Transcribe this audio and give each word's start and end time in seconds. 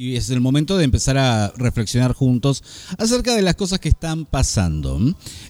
Y 0.00 0.14
es 0.14 0.30
el 0.30 0.40
momento 0.40 0.78
de 0.78 0.84
empezar 0.84 1.18
a 1.18 1.52
reflexionar 1.56 2.12
juntos 2.12 2.62
acerca 2.98 3.34
de 3.34 3.42
las 3.42 3.56
cosas 3.56 3.80
que 3.80 3.88
están 3.88 4.26
pasando. 4.26 4.96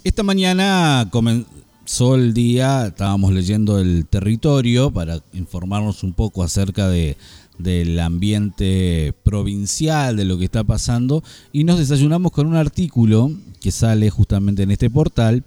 Esta 0.04 0.22
mañana 0.22 1.06
comenzó 1.10 2.14
el 2.14 2.32
día, 2.32 2.86
estábamos 2.86 3.34
leyendo 3.34 3.78
el 3.78 4.06
territorio 4.06 4.90
para 4.90 5.20
informarnos 5.34 6.02
un 6.02 6.14
poco 6.14 6.42
acerca 6.42 6.88
de, 6.88 7.18
del 7.58 8.00
ambiente 8.00 9.12
provincial, 9.22 10.16
de 10.16 10.24
lo 10.24 10.38
que 10.38 10.46
está 10.46 10.64
pasando, 10.64 11.22
y 11.52 11.64
nos 11.64 11.78
desayunamos 11.78 12.32
con 12.32 12.46
un 12.46 12.56
artículo 12.56 13.30
que 13.60 13.70
sale 13.70 14.08
justamente 14.08 14.62
en 14.62 14.70
este 14.70 14.88
portal 14.88 15.44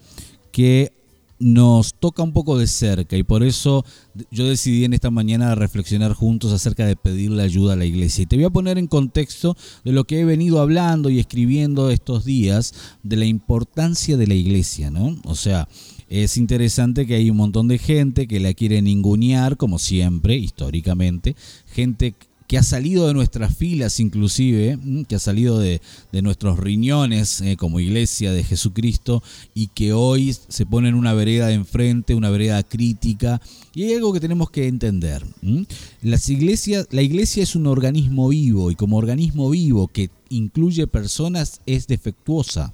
que 0.52 0.94
nos 1.42 1.96
toca 1.96 2.22
un 2.24 2.34
poco 2.34 2.58
de 2.58 2.68
cerca 2.68 3.18
y 3.18 3.24
por 3.24 3.44
eso 3.44 3.84
yo 4.30 4.48
decidí 4.48 4.86
en 4.86 4.94
esta 4.94 5.10
mañana 5.10 5.56
reflexionar 5.56 6.14
juntos 6.14 6.54
acerca 6.54 6.86
de 6.86 6.96
pedirle 6.96 7.42
ayuda 7.42 7.74
a 7.74 7.76
la 7.76 7.86
iglesia. 7.86 8.24
Y 8.24 8.26
te 8.28 8.36
voy 8.36 8.46
a 8.46 8.52
poner 8.52 8.78
en 8.78 8.88
contexto 8.88 9.58
de 9.84 9.92
lo 9.92 10.04
que 10.04 10.20
he 10.20 10.26
venido 10.26 10.62
hablando 10.62 11.10
y 11.10 11.20
escribiendo 11.20 11.90
estos 11.90 12.26
días 12.26 12.74
de 13.04 13.16
la 13.16 13.26
importancia 13.26 14.18
de 14.18 14.28
la 14.28 14.36
iglesia, 14.36 14.92
¿no? 14.92 15.18
O 15.26 15.36
sea, 15.36 15.68
es 16.10 16.38
interesante 16.38 17.08
que 17.08 17.16
hay 17.16 17.30
un 17.30 17.38
montón 17.38 17.68
de 17.68 17.78
gente 17.78 18.28
que 18.28 18.40
la 18.40 18.54
quiere 18.54 18.82
ningunear, 18.82 19.58
como 19.58 19.80
siempre, 19.80 20.36
históricamente, 20.36 21.36
gente 21.66 22.14
que 22.52 22.58
ha 22.58 22.64
salido 22.64 23.08
de 23.08 23.14
nuestras 23.14 23.56
filas 23.56 24.02
inclusive, 24.02 24.78
que 25.08 25.16
ha 25.16 25.20
salido 25.20 25.58
de, 25.58 25.80
nuestros 26.22 26.60
riñones 26.60 27.40
eh, 27.40 27.56
como 27.56 27.80
iglesia 27.80 28.34
de 28.34 28.44
Jesucristo 28.44 29.24
y 29.56 29.68
que 29.68 29.94
hoy 29.94 30.36
se 30.50 30.66
pone 30.66 30.90
en 30.90 30.96
una 30.96 31.14
vereda 31.14 31.48
de 31.48 31.54
enfrente, 31.54 32.14
una 32.14 32.30
vereda 32.30 32.62
crítica. 32.64 33.42
Y 33.74 33.84
hay 33.84 33.94
algo 33.94 34.12
que 34.12 34.20
tenemos 34.20 34.52
que 34.52 34.68
entender. 34.68 35.26
Las 36.02 36.28
iglesias, 36.28 36.90
la 36.92 37.02
iglesia 37.02 37.42
es 37.42 37.56
un 37.56 37.68
organismo 37.68 38.28
vivo 38.28 38.70
y 38.70 38.76
como 38.76 38.98
organismo 38.98 39.50
vivo 39.50 39.88
que 39.88 40.10
incluye 40.28 40.88
personas 40.88 41.62
es 41.66 41.88
defectuosa, 41.88 42.74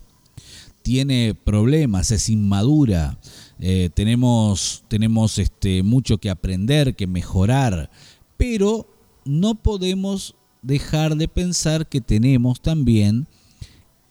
tiene 0.81 1.35
problemas, 1.35 2.09
es 2.09 2.29
inmadura. 2.29 3.19
Eh, 3.59 3.91
tenemos 3.93 4.85
tenemos 4.87 5.37
este, 5.37 5.83
mucho 5.83 6.17
que 6.17 6.31
aprender, 6.31 6.95
que 6.95 7.05
mejorar, 7.05 7.91
pero 8.37 8.96
no 9.27 9.55
podemos 9.55 10.35
dejar 10.61 11.15
de 11.15 11.27
pensar 11.27 11.87
que 11.87 12.01
tenemos 12.01 12.61
también 12.61 13.27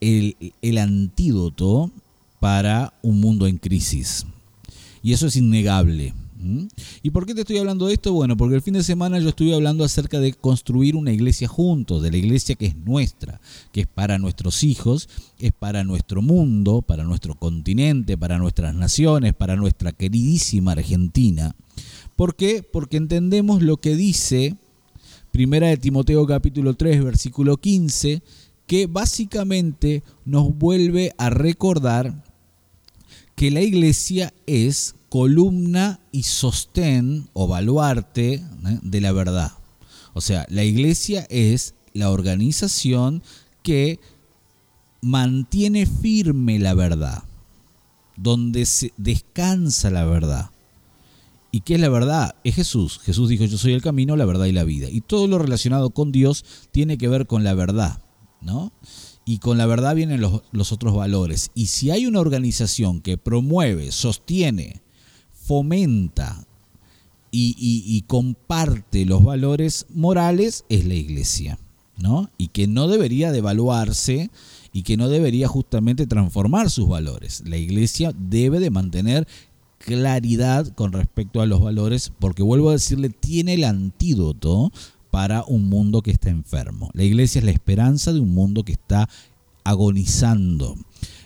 el, 0.00 0.78
antídoto 0.78 1.90
para 2.40 2.94
un 3.02 3.20
mundo 3.20 3.46
en 3.46 3.58
crisis. 3.58 4.26
Y 5.02 5.12
eso 5.12 5.26
es 5.26 5.36
innegable. 5.36 6.14
¿Y 7.02 7.10
por 7.10 7.26
qué 7.26 7.34
te 7.34 7.40
estoy 7.40 7.58
hablando 7.58 7.86
de 7.86 7.94
esto? 7.94 8.12
Bueno, 8.12 8.36
porque 8.36 8.54
el 8.54 8.62
fin 8.62 8.74
de 8.74 8.84
semana 8.84 9.18
yo 9.18 9.30
estuve 9.30 9.54
hablando 9.54 9.84
acerca 9.84 10.20
de 10.20 10.32
construir 10.32 10.94
una 10.94 11.12
iglesia 11.12 11.48
juntos, 11.48 12.02
de 12.02 12.10
la 12.10 12.18
iglesia 12.18 12.54
que 12.54 12.66
es 12.66 12.76
nuestra, 12.76 13.40
que 13.72 13.80
es 13.80 13.86
para 13.86 14.18
nuestros 14.18 14.62
hijos, 14.62 15.08
es 15.38 15.52
para 15.52 15.82
nuestro 15.82 16.22
mundo, 16.22 16.82
para 16.82 17.04
nuestro 17.04 17.34
continente, 17.34 18.16
para 18.16 18.38
nuestras 18.38 18.74
naciones, 18.74 19.32
para 19.34 19.56
nuestra 19.56 19.92
queridísima 19.92 20.72
Argentina. 20.72 21.56
¿Por 22.16 22.36
qué? 22.36 22.62
Porque 22.62 22.96
entendemos 22.96 23.62
lo 23.62 23.78
que 23.78 23.96
dice 23.96 24.56
Primera 25.36 25.66
de 25.66 25.76
Timoteo 25.76 26.26
capítulo 26.26 26.72
3 26.72 27.04
versículo 27.04 27.58
15, 27.58 28.22
que 28.66 28.86
básicamente 28.86 30.02
nos 30.24 30.56
vuelve 30.56 31.12
a 31.18 31.28
recordar 31.28 32.24
que 33.34 33.50
la 33.50 33.60
iglesia 33.60 34.32
es 34.46 34.94
columna 35.10 36.00
y 36.10 36.22
sostén 36.22 37.28
o 37.34 37.46
baluarte 37.48 38.32
¿eh? 38.36 38.42
de 38.80 39.00
la 39.02 39.12
verdad. 39.12 39.52
O 40.14 40.22
sea, 40.22 40.46
la 40.48 40.64
iglesia 40.64 41.26
es 41.28 41.74
la 41.92 42.08
organización 42.08 43.22
que 43.62 44.00
mantiene 45.02 45.84
firme 45.84 46.58
la 46.58 46.72
verdad, 46.72 47.24
donde 48.16 48.64
se 48.64 48.94
descansa 48.96 49.90
la 49.90 50.06
verdad. 50.06 50.48
¿Y 51.50 51.60
qué 51.60 51.74
es 51.74 51.80
la 51.80 51.88
verdad? 51.88 52.34
Es 52.44 52.54
Jesús. 52.54 53.00
Jesús 53.02 53.28
dijo, 53.28 53.44
yo 53.44 53.58
soy 53.58 53.72
el 53.72 53.82
camino, 53.82 54.16
la 54.16 54.24
verdad 54.24 54.46
y 54.46 54.52
la 54.52 54.64
vida. 54.64 54.90
Y 54.90 55.00
todo 55.00 55.26
lo 55.26 55.38
relacionado 55.38 55.90
con 55.90 56.12
Dios 56.12 56.44
tiene 56.70 56.98
que 56.98 57.08
ver 57.08 57.26
con 57.26 57.44
la 57.44 57.54
verdad, 57.54 58.02
¿no? 58.40 58.72
Y 59.24 59.38
con 59.38 59.58
la 59.58 59.66
verdad 59.66 59.94
vienen 59.94 60.20
los, 60.20 60.72
otros 60.72 60.94
valores. 60.94 61.50
Y 61.54 61.66
si 61.66 61.90
hay 61.90 62.06
una 62.06 62.20
organización 62.20 63.00
que 63.00 63.16
promueve, 63.16 63.90
sostiene, 63.90 64.82
fomenta 65.32 66.46
y, 67.30 67.54
y, 67.58 68.02
comparte 68.02 69.04
los 69.04 69.22
valores 69.22 69.86
morales, 69.90 70.64
es 70.68 70.84
la 70.86 70.94
iglesia, 70.94 71.58
¿no? 71.96 72.30
Y 72.38 72.48
que 72.48 72.66
no 72.66 72.88
debería 72.88 73.32
devaluarse 73.32 74.30
y 74.72 74.82
que 74.82 74.98
no 74.98 75.08
debería 75.08 75.48
justamente 75.48 76.06
transformar 76.06 76.70
sus 76.70 76.86
valores. 76.86 77.42
La 77.46 77.56
iglesia 77.56 78.12
debe 78.14 78.60
de 78.60 78.70
mantener 78.70 79.26
claridad 79.86 80.66
con 80.74 80.92
respecto 80.92 81.40
a 81.40 81.46
los 81.46 81.60
valores, 81.60 82.12
porque 82.18 82.42
vuelvo 82.42 82.70
a 82.70 82.72
decirle, 82.72 83.08
tiene 83.08 83.54
el 83.54 83.62
antídoto 83.62 84.72
para 85.12 85.44
un 85.44 85.68
mundo 85.68 86.02
que 86.02 86.10
está 86.10 86.28
enfermo. 86.28 86.90
La 86.92 87.04
iglesia 87.04 87.38
es 87.38 87.44
la 87.44 87.52
esperanza 87.52 88.12
de 88.12 88.18
un 88.18 88.34
mundo 88.34 88.64
que 88.64 88.72
está 88.72 89.08
agonizando. 89.62 90.74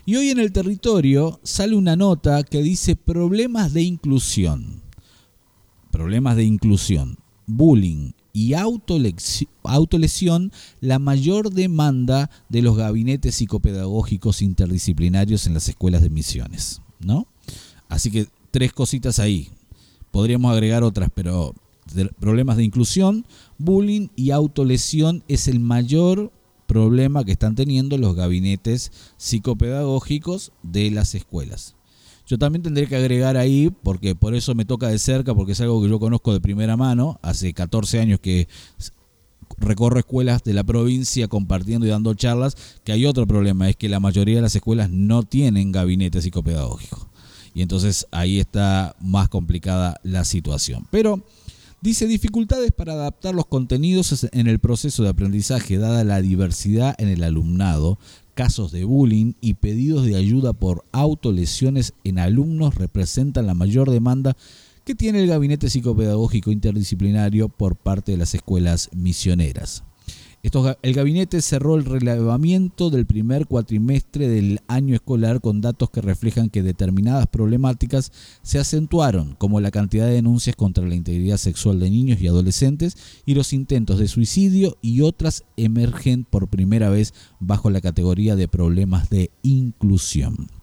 Y 0.04 0.16
hoy 0.16 0.28
en 0.28 0.38
el 0.38 0.53
territorio 0.53 1.41
sale 1.43 1.75
una 1.75 1.97
nota 1.97 2.43
que 2.43 2.62
dice 2.62 2.97
problemas 2.97 3.72
de 3.72 3.81
inclusión. 3.81 4.82
Problemas 5.91 6.37
de 6.37 6.44
inclusión, 6.44 7.16
bullying 7.47 8.12
y 8.34 8.53
autolesión, 8.53 10.53
la 10.81 10.98
mayor 10.98 11.50
demanda 11.50 12.31
de 12.50 12.60
los 12.60 12.77
gabinetes 12.77 13.37
psicopedagógicos 13.37 14.42
interdisciplinarios 14.42 15.47
en 15.47 15.54
las 15.54 15.66
escuelas 15.66 16.03
de 16.03 16.10
misiones. 16.10 16.82
¿no? 17.00 17.27
Así 17.88 18.10
que 18.10 18.28
tres 18.50 18.72
cositas 18.72 19.19
ahí. 19.19 19.49
Podríamos 20.11 20.53
agregar 20.53 20.83
otras, 20.83 21.11
pero 21.15 21.55
problemas 22.19 22.56
de 22.56 22.65
inclusión, 22.65 23.27
bullying 23.59 24.09
y 24.16 24.31
autolesión 24.31 25.25
es 25.28 25.49
el 25.49 25.61
mayor 25.61 26.33
problema 26.66 27.25
que 27.25 27.33
están 27.33 27.55
teniendo 27.55 27.99
los 27.99 28.15
gabinetes 28.15 28.93
psicopedagógicos 29.16 30.53
de 30.62 30.91
las 30.91 31.15
escuelas. 31.15 31.75
Yo 32.27 32.39
también 32.39 32.62
tendré 32.62 32.87
que 32.87 32.94
agregar 32.94 33.37
ahí, 33.37 33.71
porque 33.83 34.15
por 34.15 34.37
eso 34.37 34.55
me 34.55 34.65
toca 34.65 34.87
de 34.87 35.00
cerca, 35.00 35.34
porque 35.34 35.53
es 35.53 35.60
algo 35.60 35.83
que 35.83 35.89
yo 35.89 35.99
conozco 35.99 36.33
de 36.33 36.41
primera 36.41 36.77
mano, 36.77 37.19
hace 37.22 37.53
14 37.53 37.99
años 37.99 38.21
que 38.21 38.47
recorro 39.59 39.99
escuelas 39.99 40.44
de 40.44 40.53
la 40.53 40.62
provincia 40.62 41.27
compartiendo 41.27 41.87
y 41.87 41.91
dando 41.91 42.15
charlas, 42.15 42.56
que 42.84 42.93
hay 42.93 43.05
otro 43.05 43.27
problema, 43.27 43.69
es 43.69 43.75
que 43.75 43.89
la 43.89 43.99
mayoría 43.99 44.37
de 44.37 44.43
las 44.43 44.55
escuelas 44.55 44.91
no 44.91 45.25
tienen 45.25 45.72
gabinete 45.72 46.22
psicopedagógico 46.22 47.09
y 47.55 47.62
entonces 47.62 48.06
ahí 48.11 48.41
está 48.41 48.94
más 49.00 49.28
complicada 49.28 50.00
la 50.03 50.25
situación. 50.25 50.87
Pero 50.91 51.22
dice 51.81 52.06
dificultades 52.06 52.72
para 52.72 52.93
adaptar 52.93 53.34
los 53.34 53.47
contenidos 53.47 54.27
en 54.33 54.47
el 54.47 54.59
proceso 54.59 55.03
de 55.03 55.11
aprendizaje 55.11 55.78
dada 55.78 56.05
la 56.05 56.21
diversidad 56.21 56.94
en 56.99 57.09
el 57.09 57.22
alumnado, 57.22 57.99
casos 58.34 58.72
de 58.72 58.84
bullying 58.84 59.34
y 59.41 59.55
pedidos 59.55 60.06
de 60.06 60.16
ayuda 60.16 60.53
por 60.53 60.84
autolesiones 60.93 61.94
en 62.05 62.19
alumnos 62.19 62.75
representan 62.75 63.47
la 63.47 63.55
mayor 63.55 63.91
demanda 63.91 64.37
que 64.84 64.94
tiene 64.94 65.21
el 65.21 65.28
Gabinete 65.28 65.69
Psicopedagógico 65.69 66.50
Interdisciplinario 66.50 67.49
por 67.49 67.77
parte 67.77 68.12
de 68.12 68.19
las 68.19 68.34
escuelas 68.34 68.89
misioneras 68.93 69.84
el 70.43 70.95
gabinete 70.95 71.43
cerró 71.43 71.77
el 71.77 71.84
relevamiento 71.84 72.89
del 72.89 73.05
primer 73.05 73.47
cuatrimestre 73.47 74.27
del 74.27 74.61
año 74.69 74.95
escolar 74.95 75.43
con 75.43 75.61
datos 75.61 75.91
que 75.91 76.01
reflejan 76.01 76.49
que 76.49 76.62
determinadas 76.62 77.27
problemáticas 77.27 78.11
se 78.43 78.59
acentuaron, 78.59 79.34
como 79.37 79.61
la 79.61 79.71
cantidad 79.71 80.06
de 80.06 80.15
denuncias 80.15 80.56
contra 80.56 80.87
la 80.87 80.95
integridad 80.95 81.37
sexual 81.37 81.78
de 81.78 81.91
niños 81.91 82.21
y 82.21 82.27
adolescentes 82.27 82.97
y 83.27 83.34
los 83.34 83.53
intentos 83.53 83.99
de 83.99 84.09
suicidio 84.09 84.78
y 84.81 85.03
otras 85.03 85.45
emergen 85.59 86.25
por 86.25 86.49
primera 86.49 86.89
vez 86.89 87.13
bajo 87.39 87.69
la 87.69 87.83
categoría 87.83 88.34
de 88.34 88.48
problemas 88.48 89.10
de 89.10 89.31
inclusión. 89.42 90.59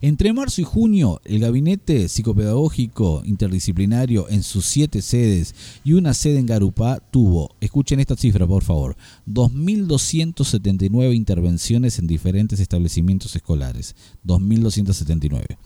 Entre 0.00 0.32
marzo 0.32 0.60
y 0.60 0.64
junio, 0.64 1.20
el 1.24 1.40
Gabinete 1.40 2.08
Psicopedagógico 2.08 3.22
Interdisciplinario 3.24 4.28
en 4.28 4.42
sus 4.42 4.66
siete 4.66 5.02
sedes 5.02 5.54
y 5.84 5.92
una 5.92 6.14
sede 6.14 6.38
en 6.38 6.46
Garupá 6.46 7.00
tuvo, 7.10 7.54
escuchen 7.60 8.00
esta 8.00 8.16
cifra 8.16 8.46
por 8.46 8.64
favor, 8.64 8.96
2.279 9.26 11.14
intervenciones 11.14 11.98
en 11.98 12.06
diferentes 12.06 12.60
establecimientos 12.60 13.34
escolares. 13.36 13.94
2.279 14.26 15.58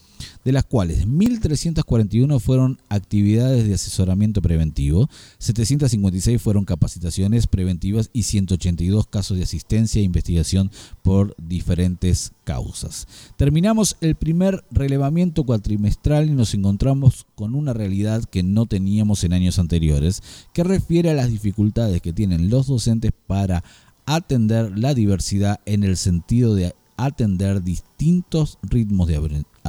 de 0.46 0.52
las 0.52 0.64
cuales 0.64 1.08
1.341 1.08 2.38
fueron 2.38 2.78
actividades 2.88 3.66
de 3.66 3.74
asesoramiento 3.74 4.40
preventivo, 4.40 5.10
756 5.38 6.40
fueron 6.40 6.64
capacitaciones 6.64 7.48
preventivas 7.48 8.10
y 8.12 8.22
182 8.22 9.08
casos 9.08 9.38
de 9.38 9.42
asistencia 9.42 10.00
e 10.00 10.04
investigación 10.04 10.70
por 11.02 11.34
diferentes 11.36 12.30
causas. 12.44 13.08
Terminamos 13.36 13.96
el 14.00 14.14
primer 14.14 14.64
relevamiento 14.70 15.42
cuatrimestral 15.42 16.30
y 16.30 16.34
nos 16.34 16.54
encontramos 16.54 17.26
con 17.34 17.56
una 17.56 17.72
realidad 17.72 18.22
que 18.22 18.44
no 18.44 18.66
teníamos 18.66 19.24
en 19.24 19.32
años 19.32 19.58
anteriores, 19.58 20.22
que 20.52 20.62
refiere 20.62 21.10
a 21.10 21.14
las 21.14 21.28
dificultades 21.28 22.00
que 22.00 22.12
tienen 22.12 22.50
los 22.50 22.68
docentes 22.68 23.10
para 23.26 23.64
atender 24.06 24.78
la 24.78 24.94
diversidad 24.94 25.58
en 25.66 25.82
el 25.82 25.96
sentido 25.96 26.54
de 26.54 26.72
atender 26.96 27.62
distintos 27.62 28.58
ritmos 28.62 29.08
de 29.08 29.16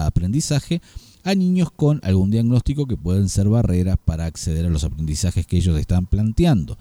aprendizaje 0.05 0.81
a 1.23 1.35
niños 1.35 1.69
con 1.75 1.99
algún 2.03 2.31
diagnóstico 2.31 2.85
que 2.85 2.95
pueden 2.95 3.27
ser 3.27 3.49
barreras 3.49 3.97
para 4.03 4.25
acceder 4.25 4.65
a 4.65 4.69
los 4.69 4.83
aprendizajes 4.83 5.45
que 5.45 5.57
ellos 5.57 5.77
están 5.77 6.05
planteando. 6.05 6.77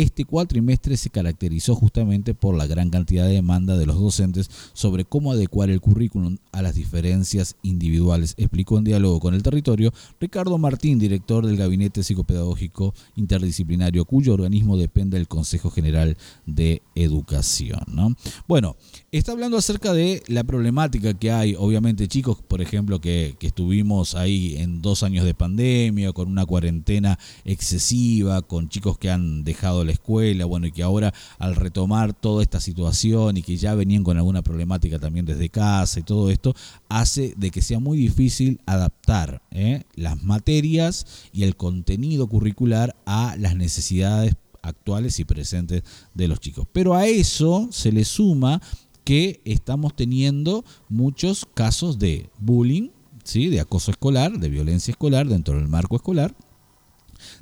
Este 0.00 0.24
cuatrimestre 0.24 0.96
se 0.96 1.10
caracterizó 1.10 1.74
justamente 1.74 2.32
por 2.32 2.56
la 2.56 2.66
gran 2.66 2.88
cantidad 2.88 3.26
de 3.26 3.34
demanda 3.34 3.76
de 3.76 3.84
los 3.84 4.00
docentes 4.00 4.48
sobre 4.72 5.04
cómo 5.04 5.30
adecuar 5.30 5.68
el 5.68 5.82
currículum 5.82 6.38
a 6.52 6.62
las 6.62 6.74
diferencias 6.74 7.56
individuales, 7.60 8.32
explicó 8.38 8.78
en 8.78 8.84
diálogo 8.84 9.20
con 9.20 9.34
el 9.34 9.42
territorio 9.42 9.92
Ricardo 10.18 10.56
Martín, 10.56 10.98
director 10.98 11.46
del 11.46 11.58
Gabinete 11.58 12.02
Psicopedagógico 12.02 12.94
Interdisciplinario, 13.16 14.06
cuyo 14.06 14.32
organismo 14.32 14.78
depende 14.78 15.18
del 15.18 15.28
Consejo 15.28 15.70
General 15.70 16.16
de 16.46 16.80
Educación. 16.94 18.16
Bueno, 18.48 18.76
está 19.12 19.32
hablando 19.32 19.58
acerca 19.58 19.92
de 19.92 20.22
la 20.28 20.44
problemática 20.44 21.12
que 21.12 21.30
hay, 21.30 21.54
obviamente 21.58 22.08
chicos, 22.08 22.38
por 22.40 22.62
ejemplo, 22.62 23.02
que, 23.02 23.36
que 23.38 23.48
estuvimos 23.48 24.14
ahí 24.14 24.56
en 24.56 24.80
dos 24.80 25.02
años 25.02 25.26
de 25.26 25.34
pandemia, 25.34 26.14
con 26.14 26.28
una 26.28 26.46
cuarentena 26.46 27.18
excesiva, 27.44 28.40
con 28.40 28.70
chicos 28.70 28.96
que 28.96 29.10
han 29.10 29.44
dejado 29.44 29.84
la 29.84 29.89
escuela, 29.92 30.44
bueno, 30.44 30.66
y 30.66 30.72
que 30.72 30.82
ahora 30.82 31.12
al 31.38 31.56
retomar 31.56 32.12
toda 32.12 32.42
esta 32.42 32.60
situación 32.60 33.36
y 33.36 33.42
que 33.42 33.56
ya 33.56 33.74
venían 33.74 34.04
con 34.04 34.16
alguna 34.16 34.42
problemática 34.42 34.98
también 34.98 35.26
desde 35.26 35.48
casa 35.48 36.00
y 36.00 36.02
todo 36.02 36.30
esto, 36.30 36.54
hace 36.88 37.34
de 37.36 37.50
que 37.50 37.62
sea 37.62 37.78
muy 37.78 37.98
difícil 37.98 38.60
adaptar 38.66 39.42
¿eh? 39.50 39.84
las 39.94 40.22
materias 40.22 41.06
y 41.32 41.44
el 41.44 41.56
contenido 41.56 42.26
curricular 42.26 42.96
a 43.06 43.36
las 43.38 43.56
necesidades 43.56 44.34
actuales 44.62 45.18
y 45.20 45.24
presentes 45.24 45.82
de 46.14 46.28
los 46.28 46.40
chicos. 46.40 46.66
Pero 46.72 46.94
a 46.94 47.06
eso 47.06 47.68
se 47.70 47.92
le 47.92 48.04
suma 48.04 48.60
que 49.04 49.40
estamos 49.44 49.96
teniendo 49.96 50.64
muchos 50.88 51.46
casos 51.54 51.98
de 51.98 52.28
bullying, 52.38 52.90
¿sí? 53.24 53.48
de 53.48 53.60
acoso 53.60 53.90
escolar, 53.90 54.38
de 54.38 54.48
violencia 54.48 54.92
escolar 54.92 55.26
dentro 55.26 55.56
del 55.56 55.68
marco 55.68 55.96
escolar 55.96 56.34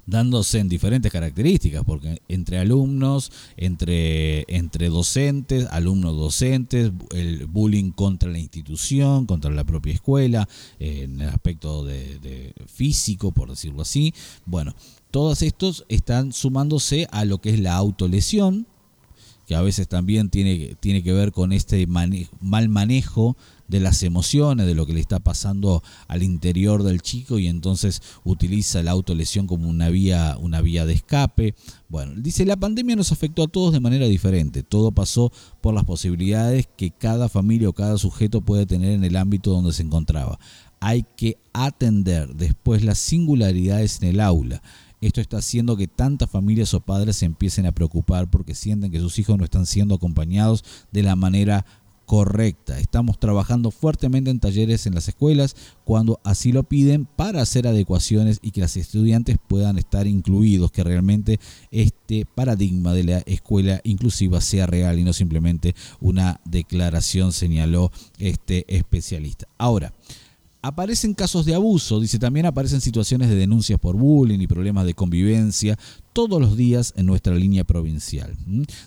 dándose 0.07 0.59
en 0.59 0.69
diferentes 0.69 1.13
características, 1.13 1.85
porque 1.85 2.23
entre 2.29 2.59
alumnos, 2.59 3.31
entre, 3.57 4.45
entre 4.55 4.89
docentes, 4.89 5.67
alumnos 5.71 6.17
docentes, 6.17 6.93
el 7.15 7.47
bullying 7.47 7.91
contra 7.91 8.31
la 8.31 8.39
institución, 8.39 9.27
contra 9.27 9.51
la 9.51 9.65
propia 9.65 9.95
escuela, 9.95 10.49
en 10.79 11.21
el 11.21 11.29
aspecto 11.29 11.85
de, 11.85 12.55
físico, 12.67 13.33
por 13.33 13.51
decirlo 13.51 13.83
así. 13.83 14.15
Bueno, 14.47 14.75
todos 15.11 15.43
estos 15.43 15.85
están 15.89 16.33
sumándose 16.33 17.09
a 17.11 17.25
lo 17.25 17.39
que 17.39 17.51
es 17.51 17.61
la 17.61 17.75
autolesión, 17.75 18.67
que 19.47 19.55
a 19.55 19.63
veces 19.63 19.89
también 19.89 20.29
tiene, 20.29 20.77
tiene 20.81 21.03
que 21.03 21.13
ver 21.13 21.33
con 21.33 21.53
este 21.53 21.87
mal 21.87 22.69
manejo 22.69 23.37
de 23.69 23.81
las 23.81 24.03
emociones, 24.03 24.67
de 24.67 24.75
lo 24.75 24.87
que 24.87 24.95
le 24.95 25.01
está 25.01 25.21
pasando 25.21 25.83
al 26.09 26.23
interior 26.23 26.83
del 26.83 27.03
chico 27.03 27.39
y 27.39 27.47
entonces 27.47 28.03
utiliza 28.25 28.83
la 28.83 28.93
autolesión 28.93 29.47
como 29.47 29.69
una 29.69 29.91
vía, 29.91 30.37
una 30.41 30.61
vía 30.61 30.87
de 30.87 30.95
escape. 30.95 31.55
Bueno, 31.89 32.15
dice, 32.17 32.45
la 32.45 32.57
pandemia 32.57 32.97
nos 32.97 33.13
afectó 33.13 33.45
a 33.45 33.49
todos 33.49 33.73
de 33.73 33.81
manera 33.81 34.07
diferente. 34.07 34.63
Todo 34.63 34.91
pasó 34.91 35.33
por 35.61 35.75
las 35.75 35.85
posibilidades 35.85 36.69
que 36.77 36.91
cada 36.91 37.29
familia 37.29 37.69
o 37.69 37.75
cada 37.75 37.99
sujeto 37.99 38.41
puede 38.41 38.67
tener 38.67 38.93
en 38.93 39.05
el 39.05 39.17
ámbito 39.17 39.51
donde 39.51 39.73
se 39.73 39.83
encontraba. 39.83 40.39
Hay 40.81 41.05
que 41.17 41.39
atender 41.53 42.35
después 42.35 42.85
las 42.85 42.99
singularidades 42.99 44.01
en 44.01 44.09
el 44.09 44.21
aula. 44.21 44.63
Esto 45.01 45.21
está 45.21 45.39
haciendo 45.39 45.77
que 45.77 45.87
tantas 45.87 46.29
familias 46.29 46.75
o 46.75 46.81
padres 46.81 47.17
se 47.17 47.27
empiecen 47.27 47.67
a 47.67 47.73
preocupar 47.73 48.29
porque 48.29 48.55
sienten 48.55 48.91
que 48.91 48.99
sus 48.99 49.19
hijos 49.19 49.39
no 49.39 49.45
están 49.45 49.67
siendo 49.67 49.95
acompañados 49.95 50.65
de 50.91 51.05
la 51.05 51.15
manera 51.15 51.65
correcta. 52.09 52.81
Estamos 52.81 53.21
trabajando 53.21 53.71
fuertemente 53.71 54.31
en 54.31 54.41
talleres 54.41 54.87
en 54.87 54.95
las 54.95 55.09
escuelas 55.09 55.55
cuando 55.85 56.21
así 56.25 56.53
lo 56.53 56.63
piden 56.63 57.05
para 57.05 57.43
hacer 57.43 57.67
adecuaciones 57.67 58.39
y 58.41 58.53
que 58.53 58.63
las 58.63 58.79
estudiantes 58.79 59.37
puedan 59.47 59.77
estar 59.77 60.07
incluidos, 60.07 60.73
que 60.73 60.83
realmente 60.85 61.39
este 61.71 62.25
paradigma 62.25 62.95
de 62.95 63.05
la 63.05 63.19
escuela 63.27 63.83
inclusiva 63.85 64.41
sea 64.41 64.67
real 64.67 64.99
y 64.99 65.05
no 65.05 65.13
simplemente 65.13 65.75
una 66.01 66.41
declaración, 66.47 67.35
señaló 67.35 67.93
este 68.19 68.65
especialista. 68.75 69.47
Ahora, 69.59 69.93
Aparecen 70.61 71.15
casos 71.15 71.47
de 71.47 71.55
abuso, 71.55 72.01
dice 72.01 72.19
también 72.19 72.45
aparecen 72.45 72.81
situaciones 72.81 73.29
de 73.29 73.37
denuncias 73.37 73.79
por 73.79 73.97
bullying 73.97 74.41
y 74.41 74.49
problemas 74.49 74.87
de 74.87 74.95
convivencia 74.95 75.79
todos 76.13 76.41
los 76.41 76.57
días 76.57 76.95
en 76.97 77.07
nuestra 77.07 77.37
línea 77.37 77.63
provincial. 77.63 78.37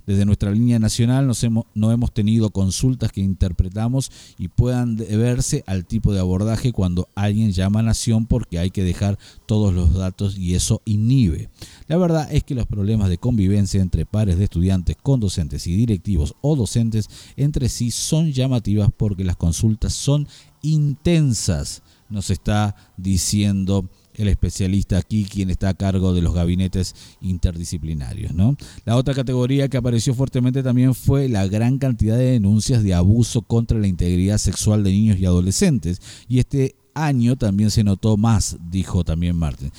Desde 0.06 0.26
nuestra 0.26 0.52
línea 0.52 0.80
nacional 0.80 1.32
no 1.74 1.92
hemos 1.94 2.14
tenido 2.14 2.50
consultas 2.50 3.14
que 3.14 3.22
interpretamos 3.22 4.12
y 4.38 4.50
puedan 4.50 4.98
deberse 4.98 5.64
al 5.66 5.86
tipo 5.86 6.12
de 6.12 6.20
abordaje 6.20 6.74
cuando 6.74 7.08
alguien 7.16 7.54
llama 7.54 7.80
a 7.80 7.84
Nación 7.84 8.26
porque 8.26 8.60
hay 8.60 8.70
que 8.70 8.84
dejar 8.84 9.18
todos 9.46 9.74
los 9.74 9.94
datos 9.94 10.38
y 10.38 10.56
eso 10.56 10.82
inhibe. 10.84 11.50
La 11.88 11.96
verdad 11.96 12.28
es 12.34 12.44
que 12.44 12.54
los 12.54 12.68
problemas 12.68 13.08
de 13.08 13.18
convivencia 13.18 13.82
entre 13.82 14.06
pares 14.06 14.38
de 14.38 14.44
estudiantes 14.44 14.98
con 15.02 15.22
docentes 15.22 15.68
y 15.68 15.76
directivos 15.78 16.36
o 16.42 16.58
docentes 16.58 17.10
entre 17.38 17.70
sí 17.70 17.92
son 17.92 18.34
llamativas 18.34 18.90
porque 18.98 19.24
las 19.24 19.38
consultas 19.38 19.94
son 19.94 20.28
intensas, 20.62 21.82
nos 22.10 22.30
está 22.30 22.76
diciendo 22.98 23.90
el 24.16 24.28
especialista 24.28 24.98
aquí, 24.98 25.26
quien 25.26 25.50
está 25.50 25.70
a 25.70 25.74
cargo 25.74 26.14
de 26.14 26.22
los 26.22 26.34
gabinetes 26.34 26.96
interdisciplinarios. 27.22 28.34
¿no? 28.34 28.56
La 28.86 28.96
otra 28.98 29.14
categoría 29.14 29.70
que 29.70 29.78
apareció 29.78 30.14
fuertemente 30.14 30.64
también 30.64 30.94
fue 30.94 31.30
la 31.30 31.48
gran 31.48 31.78
cantidad 31.78 32.18
de 32.18 32.32
denuncias 32.32 32.84
de 32.84 32.94
abuso 32.94 33.42
contra 33.42 33.80
la 33.80 33.88
integridad 33.88 34.38
sexual 34.38 34.84
de 34.84 34.92
niños 34.92 35.20
y 35.20 35.26
adolescentes. 35.26 36.02
Y 36.28 36.40
este 36.40 36.76
año 36.94 37.38
también 37.38 37.72
se 37.72 37.84
notó 37.84 38.18
más, 38.18 38.58
dijo 38.70 39.04
también 39.04 39.36
Martín. 39.36 39.72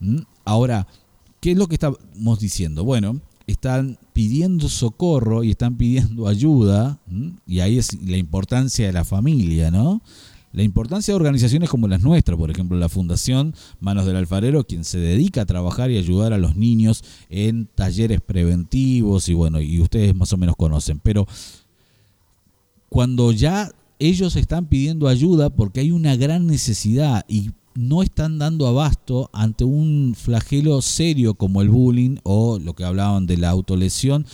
¿Mm? 0.00 0.20
Ahora, 0.44 0.86
¿qué 1.40 1.52
es 1.52 1.58
lo 1.58 1.66
que 1.66 1.74
estamos 1.74 2.40
diciendo? 2.40 2.84
Bueno, 2.84 3.20
están 3.46 3.98
pidiendo 4.12 4.68
socorro 4.68 5.44
y 5.44 5.50
están 5.50 5.76
pidiendo 5.76 6.28
ayuda, 6.28 6.98
y 7.46 7.60
ahí 7.60 7.78
es 7.78 8.00
la 8.02 8.16
importancia 8.16 8.86
de 8.86 8.92
la 8.92 9.04
familia, 9.04 9.70
¿no? 9.70 10.02
La 10.52 10.62
importancia 10.62 11.12
de 11.12 11.16
organizaciones 11.16 11.68
como 11.68 11.88
las 11.88 12.00
nuestras, 12.00 12.38
por 12.38 12.50
ejemplo, 12.50 12.78
la 12.78 12.88
Fundación 12.88 13.54
Manos 13.80 14.06
del 14.06 14.16
Alfarero, 14.16 14.64
quien 14.64 14.84
se 14.84 14.98
dedica 14.98 15.42
a 15.42 15.46
trabajar 15.46 15.90
y 15.90 15.98
ayudar 15.98 16.32
a 16.32 16.38
los 16.38 16.54
niños 16.54 17.02
en 17.28 17.66
talleres 17.74 18.20
preventivos, 18.20 19.28
y 19.28 19.34
bueno, 19.34 19.60
y 19.60 19.80
ustedes 19.80 20.14
más 20.14 20.32
o 20.32 20.36
menos 20.36 20.54
conocen, 20.56 21.00
pero 21.00 21.26
cuando 22.88 23.32
ya 23.32 23.72
ellos 23.98 24.36
están 24.36 24.66
pidiendo 24.66 25.08
ayuda 25.08 25.50
porque 25.50 25.80
hay 25.80 25.90
una 25.90 26.14
gran 26.16 26.46
necesidad 26.46 27.24
y 27.28 27.50
no 27.74 28.02
están 28.02 28.38
dando 28.38 28.66
abasto 28.66 29.30
ante 29.32 29.64
un 29.64 30.14
flagelo 30.16 30.80
serio 30.82 31.34
como 31.34 31.60
el 31.60 31.68
bullying 31.68 32.16
o 32.22 32.58
lo 32.58 32.74
que 32.74 32.84
hablaban 32.84 33.26
de 33.26 33.36
la 33.36 33.50
autolesión, 33.50 34.26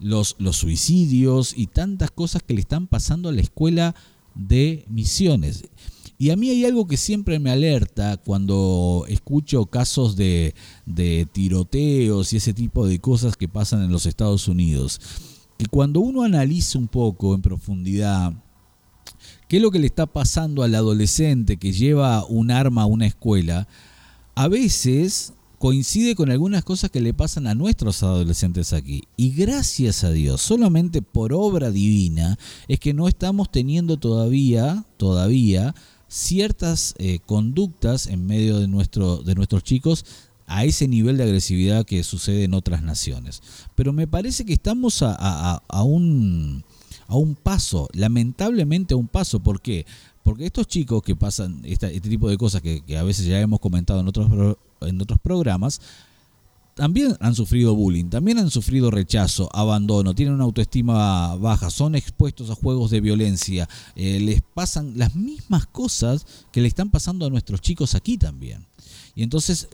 los, 0.00 0.36
los 0.38 0.56
suicidios 0.56 1.54
y 1.56 1.66
tantas 1.66 2.10
cosas 2.10 2.42
que 2.42 2.54
le 2.54 2.60
están 2.60 2.86
pasando 2.86 3.28
a 3.28 3.32
la 3.32 3.40
escuela 3.40 3.94
de 4.34 4.84
misiones. 4.88 5.64
Y 6.20 6.30
a 6.30 6.36
mí 6.36 6.50
hay 6.50 6.64
algo 6.64 6.88
que 6.88 6.96
siempre 6.96 7.38
me 7.38 7.50
alerta 7.50 8.16
cuando 8.16 9.04
escucho 9.08 9.66
casos 9.66 10.16
de, 10.16 10.52
de 10.84 11.28
tiroteos 11.30 12.32
y 12.32 12.38
ese 12.38 12.52
tipo 12.52 12.86
de 12.86 12.98
cosas 12.98 13.36
que 13.36 13.46
pasan 13.46 13.84
en 13.84 13.92
los 13.92 14.04
Estados 14.04 14.48
Unidos. 14.48 15.00
Que 15.56 15.66
cuando 15.66 16.00
uno 16.00 16.24
analiza 16.24 16.78
un 16.78 16.88
poco 16.88 17.34
en 17.34 17.42
profundidad 17.42 18.32
qué 19.48 19.56
es 19.56 19.62
lo 19.62 19.70
que 19.70 19.78
le 19.78 19.86
está 19.86 20.06
pasando 20.06 20.62
al 20.62 20.74
adolescente 20.74 21.56
que 21.56 21.72
lleva 21.72 22.24
un 22.26 22.50
arma 22.50 22.82
a 22.82 22.86
una 22.86 23.06
escuela, 23.06 23.66
a 24.34 24.46
veces 24.46 25.32
coincide 25.58 26.14
con 26.14 26.30
algunas 26.30 26.62
cosas 26.64 26.90
que 26.90 27.00
le 27.00 27.14
pasan 27.14 27.46
a 27.46 27.54
nuestros 27.54 28.02
adolescentes 28.02 28.72
aquí. 28.72 29.02
Y 29.16 29.30
gracias 29.30 30.04
a 30.04 30.10
Dios, 30.10 30.40
solamente 30.40 31.02
por 31.02 31.32
obra 31.32 31.70
divina, 31.70 32.38
es 32.68 32.78
que 32.78 32.94
no 32.94 33.08
estamos 33.08 33.50
teniendo 33.50 33.96
todavía, 33.96 34.84
todavía, 34.96 35.74
ciertas 36.06 36.94
eh, 36.98 37.18
conductas 37.26 38.06
en 38.06 38.26
medio 38.26 38.60
de, 38.60 38.66
de 38.66 39.34
nuestros 39.34 39.62
chicos 39.64 40.04
a 40.46 40.64
ese 40.64 40.88
nivel 40.88 41.16
de 41.18 41.24
agresividad 41.24 41.84
que 41.84 42.02
sucede 42.04 42.44
en 42.44 42.54
otras 42.54 42.82
naciones. 42.82 43.42
Pero 43.74 43.92
me 43.92 44.06
parece 44.06 44.44
que 44.44 44.54
estamos 44.54 45.02
a, 45.02 45.62
a 45.68 45.82
un 45.82 46.64
a 47.08 47.16
un 47.16 47.34
paso, 47.34 47.88
lamentablemente 47.92 48.94
a 48.94 48.96
un 48.96 49.08
paso. 49.08 49.40
¿Por 49.40 49.60
qué? 49.60 49.84
Porque 50.22 50.46
estos 50.46 50.68
chicos 50.68 51.02
que 51.02 51.16
pasan 51.16 51.62
este 51.64 52.00
tipo 52.00 52.28
de 52.28 52.36
cosas 52.36 52.60
que, 52.62 52.82
a 52.96 53.02
veces 53.02 53.26
ya 53.26 53.40
hemos 53.40 53.60
comentado 53.60 54.00
en 54.00 54.08
otros, 54.08 54.56
en 54.82 55.00
otros 55.00 55.18
programas, 55.18 55.80
también 56.74 57.16
han 57.18 57.34
sufrido 57.34 57.74
bullying, 57.74 58.04
también 58.04 58.38
han 58.38 58.50
sufrido 58.50 58.92
rechazo, 58.92 59.48
abandono, 59.52 60.14
tienen 60.14 60.34
una 60.34 60.44
autoestima 60.44 61.34
baja, 61.34 61.70
son 61.70 61.96
expuestos 61.96 62.50
a 62.50 62.54
juegos 62.54 62.92
de 62.92 63.00
violencia, 63.00 63.68
eh, 63.96 64.20
les 64.20 64.42
pasan 64.42 64.92
las 64.96 65.16
mismas 65.16 65.66
cosas 65.66 66.24
que 66.52 66.60
le 66.60 66.68
están 66.68 66.90
pasando 66.90 67.26
a 67.26 67.30
nuestros 67.30 67.62
chicos 67.62 67.96
aquí 67.96 68.16
también. 68.16 68.64
Y 69.16 69.24
entonces 69.24 69.68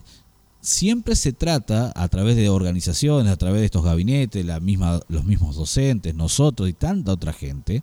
siempre 0.65 1.15
se 1.15 1.33
trata, 1.33 1.93
a 1.95 2.09
través 2.09 2.37
de 2.37 2.49
organizaciones, 2.49 3.31
a 3.31 3.37
través 3.37 3.61
de 3.61 3.67
estos 3.67 3.85
gabinetes, 3.85 4.45
la 4.45 4.61
misma, 4.61 5.01
los 5.09 5.25
mismos 5.25 5.57
docentes, 5.57 6.15
nosotros 6.15 6.69
y 6.69 6.73
tanta 6.73 7.13
otra 7.13 7.33
gente, 7.33 7.83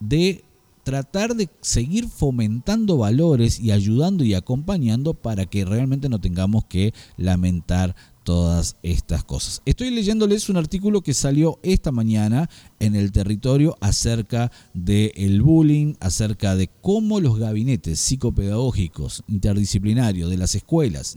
de 0.00 0.44
tratar 0.82 1.36
de 1.36 1.48
seguir 1.60 2.08
fomentando 2.08 2.98
valores 2.98 3.60
y 3.60 3.70
ayudando 3.70 4.24
y 4.24 4.34
acompañando 4.34 5.14
para 5.14 5.46
que 5.46 5.64
realmente 5.64 6.08
no 6.08 6.20
tengamos 6.20 6.64
que 6.64 6.92
lamentar 7.16 7.94
todas 8.24 8.76
estas 8.82 9.24
cosas. 9.24 9.62
Estoy 9.64 9.90
leyéndoles 9.90 10.48
un 10.48 10.56
artículo 10.56 11.02
que 11.02 11.14
salió 11.14 11.58
esta 11.62 11.92
mañana 11.92 12.48
en 12.78 12.94
el 12.94 13.12
territorio 13.12 13.76
acerca 13.80 14.50
del 14.74 15.42
bullying, 15.42 15.94
acerca 16.00 16.56
de 16.56 16.68
cómo 16.80 17.20
los 17.20 17.38
gabinetes 17.38 18.00
psicopedagógicos 18.00 19.24
interdisciplinarios 19.28 20.30
de 20.30 20.36
las 20.36 20.54
escuelas 20.54 21.16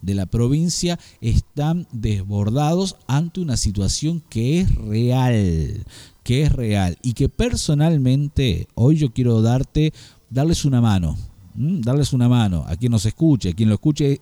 de 0.00 0.14
la 0.14 0.26
provincia 0.26 0.98
están 1.20 1.86
desbordados 1.92 2.96
ante 3.06 3.40
una 3.40 3.56
situación 3.56 4.22
que 4.28 4.60
es 4.60 4.74
real, 4.74 5.84
que 6.22 6.42
es 6.42 6.52
real 6.52 6.98
y 7.02 7.12
que 7.14 7.28
personalmente 7.28 8.68
hoy 8.74 8.96
yo 8.96 9.12
quiero 9.12 9.42
darte, 9.42 9.92
darles 10.30 10.64
una 10.64 10.80
mano, 10.80 11.16
darles 11.54 12.12
una 12.12 12.28
mano 12.28 12.64
a 12.66 12.76
quien 12.76 12.92
nos 12.92 13.06
escuche, 13.06 13.50
a 13.50 13.54
quien 13.54 13.68
lo 13.68 13.74
escuche 13.74 14.20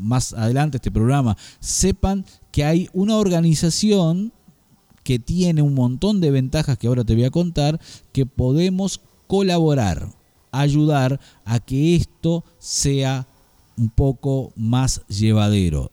más 0.00 0.32
adelante 0.32 0.78
este 0.78 0.90
programa, 0.90 1.36
sepan 1.60 2.24
que 2.50 2.64
hay 2.64 2.88
una 2.92 3.16
organización 3.16 4.32
que 5.02 5.18
tiene 5.18 5.62
un 5.62 5.74
montón 5.74 6.20
de 6.20 6.30
ventajas 6.30 6.78
que 6.78 6.86
ahora 6.86 7.04
te 7.04 7.14
voy 7.14 7.24
a 7.24 7.30
contar, 7.30 7.80
que 8.12 8.26
podemos 8.26 9.00
colaborar, 9.26 10.08
ayudar 10.50 11.20
a 11.44 11.60
que 11.60 11.96
esto 11.96 12.44
sea 12.58 13.26
un 13.76 13.90
poco 13.90 14.52
más 14.56 15.02
llevadero. 15.06 15.90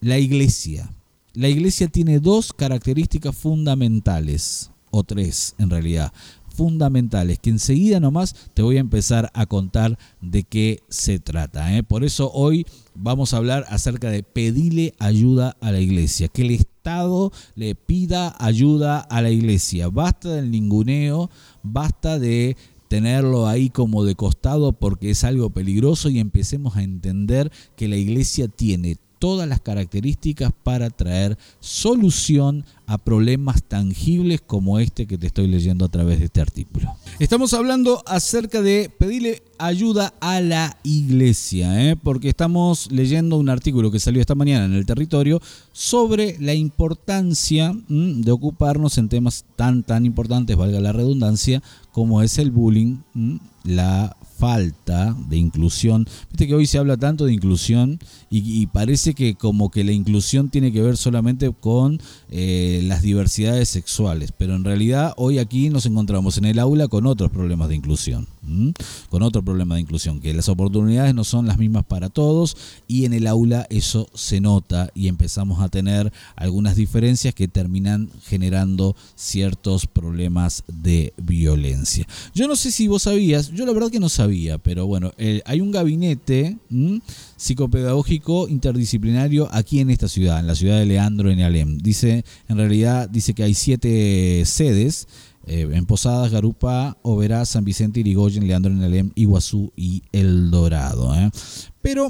La 0.00 0.18
iglesia. 0.18 0.92
La 1.34 1.48
iglesia 1.48 1.88
tiene 1.88 2.18
dos 2.18 2.52
características 2.52 3.36
fundamentales, 3.36 4.70
o 4.90 5.02
tres 5.02 5.54
en 5.58 5.70
realidad, 5.70 6.12
fundamentales, 6.52 7.38
que 7.38 7.50
enseguida 7.50 8.00
nomás 8.00 8.34
te 8.54 8.62
voy 8.62 8.76
a 8.76 8.80
empezar 8.80 9.30
a 9.34 9.46
contar 9.46 9.98
de 10.20 10.44
qué 10.44 10.80
se 10.88 11.18
trata. 11.18 11.76
¿eh? 11.76 11.82
Por 11.82 12.04
eso 12.04 12.30
hoy 12.32 12.66
vamos 12.94 13.32
a 13.32 13.38
hablar 13.38 13.64
acerca 13.68 14.10
de 14.10 14.22
pedirle 14.22 14.94
ayuda 14.98 15.56
a 15.60 15.72
la 15.72 15.80
iglesia, 15.80 16.28
que 16.28 16.42
el 16.42 16.50
Estado 16.50 17.32
le 17.54 17.74
pida 17.74 18.34
ayuda 18.38 18.98
a 18.98 19.22
la 19.22 19.30
iglesia. 19.30 19.88
Basta 19.88 20.30
del 20.30 20.50
ninguneo, 20.50 21.30
basta 21.62 22.18
de 22.18 22.56
tenerlo 22.88 23.46
ahí 23.48 23.70
como 23.70 24.04
de 24.04 24.14
costado 24.14 24.72
porque 24.72 25.10
es 25.10 25.24
algo 25.24 25.48
peligroso 25.48 26.10
y 26.10 26.18
empecemos 26.18 26.76
a 26.76 26.82
entender 26.82 27.50
que 27.74 27.88
la 27.88 27.96
iglesia 27.96 28.48
tiene 28.48 28.98
todas 29.22 29.48
las 29.48 29.60
características 29.60 30.52
para 30.64 30.90
traer 30.90 31.38
solución 31.60 32.64
a 32.88 32.98
problemas 32.98 33.62
tangibles 33.62 34.40
como 34.40 34.80
este 34.80 35.06
que 35.06 35.16
te 35.16 35.28
estoy 35.28 35.46
leyendo 35.46 35.84
a 35.84 35.88
través 35.88 36.18
de 36.18 36.24
este 36.24 36.40
artículo. 36.40 36.92
Estamos 37.20 37.54
hablando 37.54 38.02
acerca 38.04 38.62
de 38.62 38.90
pedirle 38.98 39.44
ayuda 39.58 40.12
a 40.20 40.40
la 40.40 40.76
iglesia, 40.82 41.88
¿eh? 41.88 41.94
porque 41.94 42.30
estamos 42.30 42.90
leyendo 42.90 43.36
un 43.36 43.48
artículo 43.48 43.92
que 43.92 44.00
salió 44.00 44.20
esta 44.20 44.34
mañana 44.34 44.64
en 44.64 44.74
el 44.74 44.86
territorio 44.86 45.40
sobre 45.70 46.36
la 46.40 46.54
importancia 46.54 47.76
de 47.88 48.32
ocuparnos 48.32 48.98
en 48.98 49.08
temas 49.08 49.44
tan, 49.54 49.84
tan 49.84 50.04
importantes, 50.04 50.56
valga 50.56 50.80
la 50.80 50.90
redundancia, 50.90 51.62
como 51.92 52.22
es 52.22 52.38
el 52.38 52.50
bullying, 52.50 52.96
la 53.62 54.16
falta 54.42 55.16
de 55.28 55.36
inclusión. 55.36 56.04
Viste 56.30 56.48
que 56.48 56.56
hoy 56.56 56.66
se 56.66 56.76
habla 56.76 56.96
tanto 56.96 57.26
de 57.26 57.32
inclusión 57.32 58.00
y, 58.28 58.66
parece 58.66 59.14
que 59.14 59.36
como 59.36 59.70
que 59.70 59.84
la 59.84 59.92
inclusión 59.92 60.48
tiene 60.48 60.72
que 60.72 60.82
ver 60.82 60.96
solamente 60.96 61.52
con 61.52 62.00
eh, 62.28 62.80
las 62.82 63.02
diversidades 63.02 63.68
sexuales, 63.68 64.32
pero 64.36 64.56
en 64.56 64.64
realidad 64.64 65.14
hoy 65.16 65.38
aquí 65.38 65.70
nos 65.70 65.86
encontramos 65.86 66.38
en 66.38 66.46
el 66.46 66.58
aula 66.58 66.88
con 66.88 67.06
otros 67.06 67.30
problemas 67.30 67.68
de 67.68 67.76
inclusión, 67.76 68.26
con 69.08 69.22
otro 69.22 69.42
problema 69.42 69.76
de 69.76 69.82
inclusión, 69.82 70.20
que 70.20 70.34
las 70.34 70.48
oportunidades 70.48 71.14
no 71.14 71.24
son 71.24 71.46
las 71.46 71.58
mismas 71.58 71.84
para 71.84 72.08
todos 72.08 72.56
y 72.88 73.04
en 73.04 73.12
el 73.12 73.26
aula 73.26 73.66
eso 73.70 74.08
se 74.14 74.40
nota 74.40 74.90
y 74.94 75.08
empezamos 75.08 75.62
a 75.62 75.68
tener 75.68 76.12
algunas 76.36 76.76
diferencias 76.76 77.34
que 77.34 77.48
terminan 77.48 78.10
generando 78.24 78.96
ciertos 79.14 79.86
problemas 79.86 80.64
de 80.66 81.12
violencia. 81.16 82.06
Yo 82.34 82.48
no 82.48 82.56
sé 82.56 82.72
si 82.72 82.88
vos 82.88 83.02
sabías, 83.02 83.50
yo 83.52 83.64
la 83.64 83.72
verdad 83.72 83.90
que 83.90 84.00
no 84.00 84.08
sabía, 84.08 84.58
pero 84.58 84.86
bueno, 84.86 85.12
hay 85.44 85.60
un 85.60 85.70
gabinete 85.70 86.58
psicopedagógico 87.36 88.48
interdisciplinario 88.48 89.48
aquí 89.52 89.80
en 89.80 89.90
esta 89.90 90.08
ciudad, 90.08 90.40
en 90.40 90.46
la 90.46 90.54
ciudad 90.54 90.78
de 90.78 90.86
Leandro 90.86 91.30
en 91.30 91.40
Alem. 91.40 91.78
Dice, 91.78 92.24
en 92.48 92.56
realidad, 92.56 93.08
dice 93.08 93.34
que 93.34 93.44
hay 93.44 93.54
siete 93.54 94.42
sedes. 94.46 95.08
Eh, 95.46 95.68
en 95.72 95.86
Posadas, 95.86 96.30
Garupa, 96.30 96.96
Oberá, 97.02 97.44
San 97.44 97.64
Vicente, 97.64 98.00
Irigoyen, 98.00 98.46
Leandro 98.46 98.72
en 98.72 99.12
Iguazú 99.14 99.72
y 99.76 100.02
El 100.12 100.50
Dorado. 100.50 101.14
¿eh? 101.14 101.30
Pero 101.80 102.08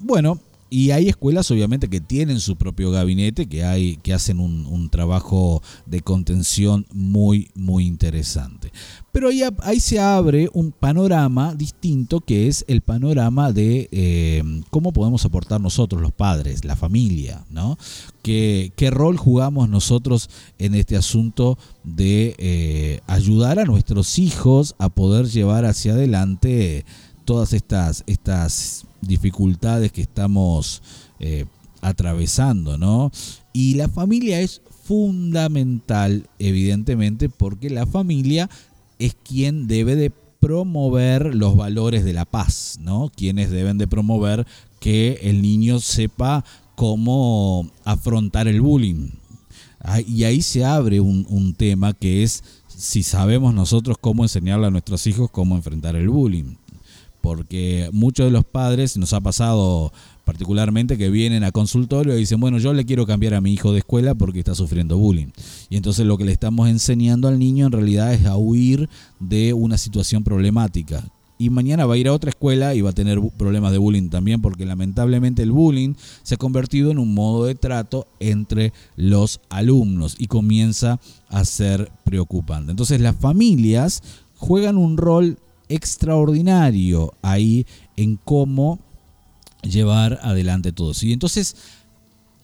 bueno, 0.00 0.38
y 0.70 0.90
hay 0.90 1.08
escuelas 1.08 1.50
obviamente 1.50 1.88
que 1.88 2.00
tienen 2.00 2.40
su 2.40 2.56
propio 2.56 2.90
gabinete, 2.90 3.46
que, 3.46 3.64
hay, 3.64 3.96
que 3.96 4.12
hacen 4.12 4.40
un, 4.40 4.88
trabajo 4.90 5.62
de 5.86 6.02
contención 6.02 6.86
muy, 6.92 7.50
muy 7.54 7.86
interesante. 7.86 8.72
Pero 9.12 9.28
ahí, 9.28 9.42
ahí, 9.60 9.80
se 9.80 9.98
abre 9.98 10.48
un 10.52 10.72
panorama 10.72 11.54
distinto 11.54 12.20
que 12.20 12.48
es 12.48 12.64
el 12.68 12.80
panorama 12.80 13.52
de 13.52 13.88
eh, 13.92 14.42
cómo 14.70 14.92
podemos 14.92 15.24
aportar 15.24 15.60
nosotros, 15.60 16.02
los 16.02 16.12
padres, 16.12 16.64
la 16.64 16.76
familia, 16.76 17.44
¿no? 17.50 17.78
¿Qué, 18.22 18.72
qué 18.76 18.90
rol 18.90 19.16
jugamos 19.16 19.68
nosotros 19.68 20.28
en 20.58 20.74
este 20.74 20.96
asunto 20.96 21.58
de 21.82 22.34
eh, 22.38 23.00
ayudar 23.06 23.58
a 23.58 23.64
nuestros 23.64 24.18
hijos 24.18 24.74
a 24.78 24.88
poder 24.88 25.26
llevar 25.26 25.64
hacia 25.64 25.92
adelante 25.92 26.84
todas 27.24 27.52
estas, 27.52 28.04
estas 28.06 28.86
dificultades 29.06 29.92
que 29.92 30.02
estamos 30.02 30.82
eh, 31.20 31.46
atravesando, 31.80 32.78
¿no? 32.78 33.10
Y 33.52 33.74
la 33.74 33.88
familia 33.88 34.40
es 34.40 34.62
fundamental, 34.84 36.28
evidentemente, 36.38 37.28
porque 37.28 37.70
la 37.70 37.86
familia 37.86 38.50
es 38.98 39.14
quien 39.14 39.66
debe 39.66 39.96
de 39.96 40.10
promover 40.40 41.34
los 41.34 41.56
valores 41.56 42.04
de 42.04 42.12
la 42.12 42.24
paz, 42.24 42.78
¿no? 42.80 43.10
Quienes 43.14 43.50
deben 43.50 43.78
de 43.78 43.86
promover 43.86 44.46
que 44.80 45.18
el 45.22 45.40
niño 45.40 45.80
sepa 45.80 46.44
cómo 46.74 47.70
afrontar 47.84 48.48
el 48.48 48.60
bullying. 48.60 49.10
Ah, 49.80 50.00
y 50.00 50.24
ahí 50.24 50.42
se 50.42 50.64
abre 50.64 51.00
un, 51.00 51.26
un 51.28 51.54
tema 51.54 51.92
que 51.92 52.22
es 52.22 52.42
si 52.68 53.02
sabemos 53.02 53.54
nosotros 53.54 53.96
cómo 54.00 54.24
enseñarle 54.24 54.66
a 54.66 54.70
nuestros 54.70 55.06
hijos 55.06 55.30
cómo 55.30 55.54
enfrentar 55.54 55.94
el 55.94 56.08
bullying 56.08 56.56
porque 57.24 57.88
muchos 57.90 58.26
de 58.26 58.30
los 58.30 58.44
padres, 58.44 58.98
nos 58.98 59.14
ha 59.14 59.20
pasado 59.22 59.90
particularmente 60.26 60.98
que 60.98 61.08
vienen 61.08 61.42
a 61.42 61.52
consultorio 61.52 62.14
y 62.14 62.18
dicen, 62.18 62.38
bueno, 62.38 62.58
yo 62.58 62.74
le 62.74 62.84
quiero 62.84 63.06
cambiar 63.06 63.32
a 63.32 63.40
mi 63.40 63.50
hijo 63.50 63.72
de 63.72 63.78
escuela 63.78 64.14
porque 64.14 64.40
está 64.40 64.54
sufriendo 64.54 64.98
bullying. 64.98 65.28
Y 65.70 65.78
entonces 65.78 66.04
lo 66.04 66.18
que 66.18 66.26
le 66.26 66.32
estamos 66.32 66.68
enseñando 66.68 67.26
al 67.26 67.38
niño 67.38 67.64
en 67.64 67.72
realidad 67.72 68.12
es 68.12 68.26
a 68.26 68.36
huir 68.36 68.90
de 69.20 69.54
una 69.54 69.78
situación 69.78 70.22
problemática. 70.22 71.02
Y 71.38 71.48
mañana 71.48 71.86
va 71.86 71.94
a 71.94 71.96
ir 71.96 72.08
a 72.08 72.12
otra 72.12 72.28
escuela 72.28 72.74
y 72.74 72.82
va 72.82 72.90
a 72.90 72.92
tener 72.94 73.18
problemas 73.38 73.72
de 73.72 73.78
bullying 73.78 74.10
también 74.10 74.42
porque 74.42 74.66
lamentablemente 74.66 75.42
el 75.42 75.50
bullying 75.50 75.94
se 76.22 76.34
ha 76.34 76.38
convertido 76.38 76.90
en 76.90 76.98
un 76.98 77.14
modo 77.14 77.46
de 77.46 77.54
trato 77.54 78.06
entre 78.20 78.74
los 78.96 79.40
alumnos 79.48 80.14
y 80.18 80.26
comienza 80.26 81.00
a 81.30 81.42
ser 81.46 81.90
preocupante. 82.04 82.70
Entonces 82.70 83.00
las 83.00 83.16
familias 83.16 84.02
juegan 84.36 84.76
un 84.76 84.98
rol 84.98 85.38
extraordinario 85.68 87.14
ahí 87.22 87.66
en 87.96 88.16
cómo 88.16 88.80
llevar 89.62 90.20
adelante 90.22 90.72
todo 90.72 90.92
eso. 90.92 91.06
Y 91.06 91.12
entonces, 91.12 91.56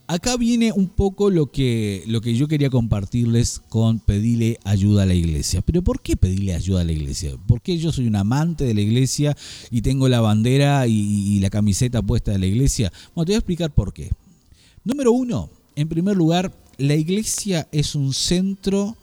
acá 0.07 0.37
viene 0.37 0.71
un 0.71 0.87
poco 0.87 1.29
lo 1.29 1.51
que, 1.51 2.03
lo 2.07 2.21
que 2.21 2.35
yo 2.35 2.47
quería 2.47 2.69
compartirles 2.69 3.61
con 3.69 3.99
pedirle 3.99 4.59
ayuda 4.63 5.03
a 5.03 5.05
la 5.05 5.13
iglesia. 5.13 5.61
Pero 5.61 5.81
¿por 5.81 6.01
qué 6.01 6.17
pedirle 6.17 6.53
ayuda 6.53 6.81
a 6.81 6.85
la 6.85 6.91
iglesia? 6.91 7.37
¿Por 7.47 7.61
qué 7.61 7.77
yo 7.77 7.91
soy 7.91 8.07
un 8.07 8.15
amante 8.15 8.65
de 8.65 8.73
la 8.73 8.81
iglesia 8.81 9.37
y 9.69 9.81
tengo 9.81 10.09
la 10.09 10.21
bandera 10.21 10.87
y, 10.87 10.93
y 10.93 11.39
la 11.39 11.49
camiseta 11.49 12.01
puesta 12.01 12.31
de 12.31 12.39
la 12.39 12.47
iglesia? 12.47 12.91
Bueno, 13.15 13.25
te 13.25 13.31
voy 13.31 13.35
a 13.35 13.39
explicar 13.39 13.73
por 13.73 13.93
qué. 13.93 14.09
Número 14.83 15.11
uno, 15.11 15.49
en 15.75 15.87
primer 15.87 16.17
lugar, 16.17 16.51
la 16.77 16.95
iglesia 16.95 17.67
es 17.71 17.95
un 17.95 18.13
centro 18.13 18.97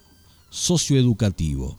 socioeducativo 0.50 1.76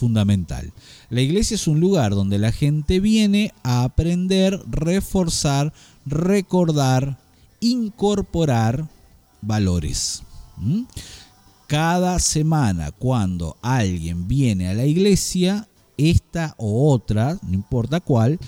fundamental. 0.00 0.72
La 1.10 1.20
iglesia 1.20 1.54
es 1.54 1.68
un 1.68 1.78
lugar 1.78 2.14
donde 2.14 2.38
la 2.38 2.52
gente 2.52 2.98
viene 3.00 3.52
a 3.62 3.84
aprender, 3.84 4.58
reforzar, 4.66 5.72
recordar 6.06 7.18
incorporar 7.60 8.88
valores. 9.42 10.22
Cada 11.66 12.18
semana 12.18 12.90
cuando 12.90 13.56
alguien 13.62 14.26
viene 14.26 14.68
a 14.68 14.74
la 14.74 14.86
iglesia, 14.86 15.68
esta 15.96 16.54
o 16.56 16.90
otra, 16.90 17.38
no 17.42 17.54
importa 17.54 18.00
cuál, 18.00 18.38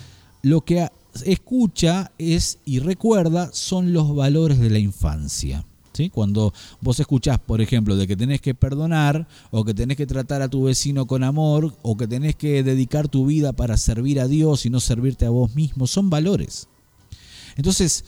lo 0.41 0.61
que 0.61 0.89
escucha 1.23 2.11
es 2.17 2.59
y 2.65 2.79
recuerda 2.79 3.51
son 3.53 3.93
los 3.93 4.15
valores 4.15 4.59
de 4.59 4.71
la 4.71 4.79
infancia. 4.79 5.65
¿Sí? 5.93 6.09
Cuando 6.09 6.53
vos 6.81 6.99
escuchás, 6.99 7.39
por 7.39 7.61
ejemplo, 7.61 7.95
de 7.95 8.07
que 8.07 8.15
tenés 8.15 8.41
que 8.41 8.55
perdonar, 8.55 9.27
o 9.51 9.63
que 9.63 9.73
tenés 9.73 9.95
que 9.95 10.07
tratar 10.07 10.41
a 10.41 10.49
tu 10.49 10.63
vecino 10.63 11.05
con 11.05 11.23
amor, 11.23 11.75
o 11.83 11.95
que 11.95 12.07
tenés 12.07 12.35
que 12.35 12.63
dedicar 12.63 13.07
tu 13.07 13.27
vida 13.27 13.53
para 13.53 13.77
servir 13.77 14.19
a 14.19 14.27
Dios 14.27 14.65
y 14.65 14.69
no 14.71 14.79
servirte 14.79 15.25
a 15.25 15.29
vos 15.29 15.53
mismo, 15.55 15.85
son 15.85 16.09
valores. 16.09 16.67
Entonces, 17.55 18.05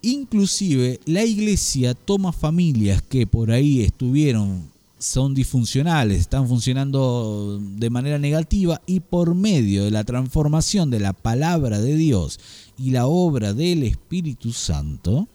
inclusive 0.00 1.00
la 1.04 1.24
iglesia 1.24 1.94
toma 1.94 2.32
familias 2.32 3.02
que 3.02 3.26
por 3.26 3.50
ahí 3.50 3.82
estuvieron 3.82 4.72
son 5.04 5.34
disfuncionales, 5.34 6.20
están 6.20 6.48
funcionando 6.48 7.60
de 7.60 7.90
manera 7.90 8.18
negativa 8.18 8.80
y 8.86 9.00
por 9.00 9.34
medio 9.34 9.84
de 9.84 9.90
la 9.90 10.04
transformación 10.04 10.90
de 10.90 11.00
la 11.00 11.12
palabra 11.12 11.78
de 11.78 11.94
Dios 11.94 12.40
y 12.78 12.90
la 12.90 13.06
obra 13.06 13.52
del 13.52 13.82
Espíritu 13.82 14.52
Santo, 14.52 15.28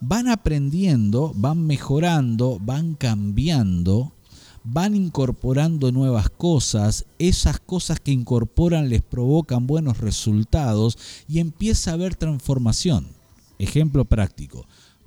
van 0.00 0.28
aprendiendo, 0.28 1.32
van 1.34 1.66
mejorando, 1.66 2.58
van 2.60 2.94
cambiando, 2.94 4.12
van 4.64 4.94
incorporando 4.94 5.92
nuevas 5.92 6.28
cosas, 6.28 7.06
esas 7.18 7.60
cosas 7.60 8.00
que 8.00 8.12
incorporan 8.12 8.88
les 8.88 9.02
provocan 9.02 9.66
buenos 9.66 9.98
resultados 9.98 10.98
y 11.28 11.38
empieza 11.38 11.90
a 11.90 11.94
haber 11.94 12.14
transformación. 12.14 13.06
Ejemplo 13.58 14.04
práctico 14.04 14.66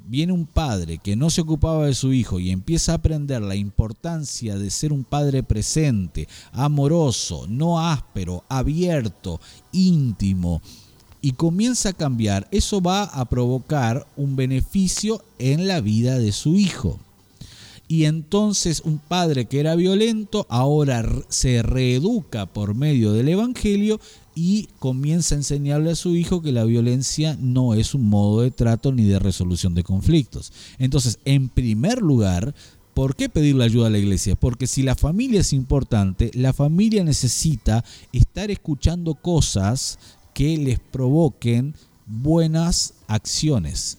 viene 0.09 0.33
un 0.33 0.47
padre 0.47 0.97
que 0.97 1.15
no 1.15 1.29
se 1.29 1.41
ocupaba 1.41 1.85
de 1.85 1.93
su 1.93 2.13
hijo 2.13 2.39
y 2.39 2.49
empieza 2.49 2.91
a 2.91 2.95
aprender 2.95 3.43
la 3.43 3.55
importancia 3.55 4.57
de 4.57 4.71
ser 4.71 4.91
un 4.91 5.03
padre 5.03 5.43
presente, 5.43 6.27
amoroso, 6.51 7.45
no 7.47 7.79
áspero, 7.79 8.43
abierto, 8.49 9.39
íntimo, 9.71 10.63
y 11.21 11.33
comienza 11.33 11.89
a 11.89 11.93
cambiar, 11.93 12.47
eso 12.51 12.81
va 12.81 13.03
a 13.03 13.25
provocar 13.25 14.07
un 14.15 14.35
beneficio 14.35 15.23
en 15.37 15.67
la 15.67 15.81
vida 15.81 16.17
de 16.17 16.31
su 16.31 16.55
hijo. 16.55 16.99
Y 17.87 18.05
entonces 18.05 18.83
un 18.85 18.99
padre 18.99 19.45
que 19.45 19.59
era 19.59 19.75
violento 19.75 20.45
ahora 20.49 21.03
se 21.27 21.63
reeduca 21.63 22.45
por 22.45 22.75
medio 22.75 23.13
del 23.13 23.29
Evangelio 23.29 23.99
y 24.35 24.69
comienza 24.77 25.33
a 25.33 25.39
enseñarle 25.39 25.91
a 25.91 25.95
su 25.95 26.15
hijo 26.15 26.41
que 26.41 26.51
la 26.51 26.65
violencia 26.65 27.35
no 27.41 27.73
es 27.73 27.95
un 27.95 28.07
modo 28.07 28.41
de 28.41 28.51
trato 28.51 28.91
ni 28.91 29.05
de 29.05 29.17
resolución 29.17 29.73
de 29.73 29.83
conflictos. 29.83 30.53
Entonces, 30.77 31.17
en 31.25 31.49
primer 31.49 32.03
lugar, 32.03 32.53
¿por 32.93 33.15
qué 33.15 33.27
pedirle 33.27 33.63
ayuda 33.63 33.87
a 33.87 33.89
la 33.89 33.97
iglesia? 33.97 34.35
Porque 34.35 34.67
si 34.67 34.83
la 34.83 34.93
familia 34.93 35.41
es 35.41 35.51
importante, 35.51 36.29
la 36.35 36.53
familia 36.53 37.03
necesita 37.03 37.83
estar 38.13 38.51
escuchando 38.51 39.15
cosas 39.15 39.97
que 40.39 40.55
les 40.55 40.79
provoquen 40.79 41.75
buenas 42.05 42.93
acciones. 43.07 43.97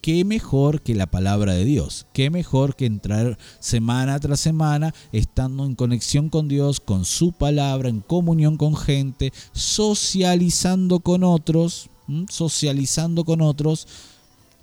Qué 0.00 0.24
mejor 0.24 0.82
que 0.82 0.94
la 0.94 1.06
palabra 1.08 1.52
de 1.54 1.64
Dios, 1.64 2.06
qué 2.12 2.30
mejor 2.30 2.76
que 2.76 2.86
entrar 2.86 3.36
semana 3.58 4.20
tras 4.20 4.38
semana 4.38 4.94
estando 5.10 5.66
en 5.66 5.74
conexión 5.74 6.28
con 6.28 6.46
Dios, 6.46 6.78
con 6.78 7.04
su 7.04 7.32
palabra, 7.32 7.88
en 7.88 8.02
comunión 8.02 8.56
con 8.56 8.76
gente, 8.76 9.32
socializando 9.50 11.00
con 11.00 11.24
otros, 11.24 11.90
socializando 12.28 13.24
con 13.24 13.40
otros 13.40 13.88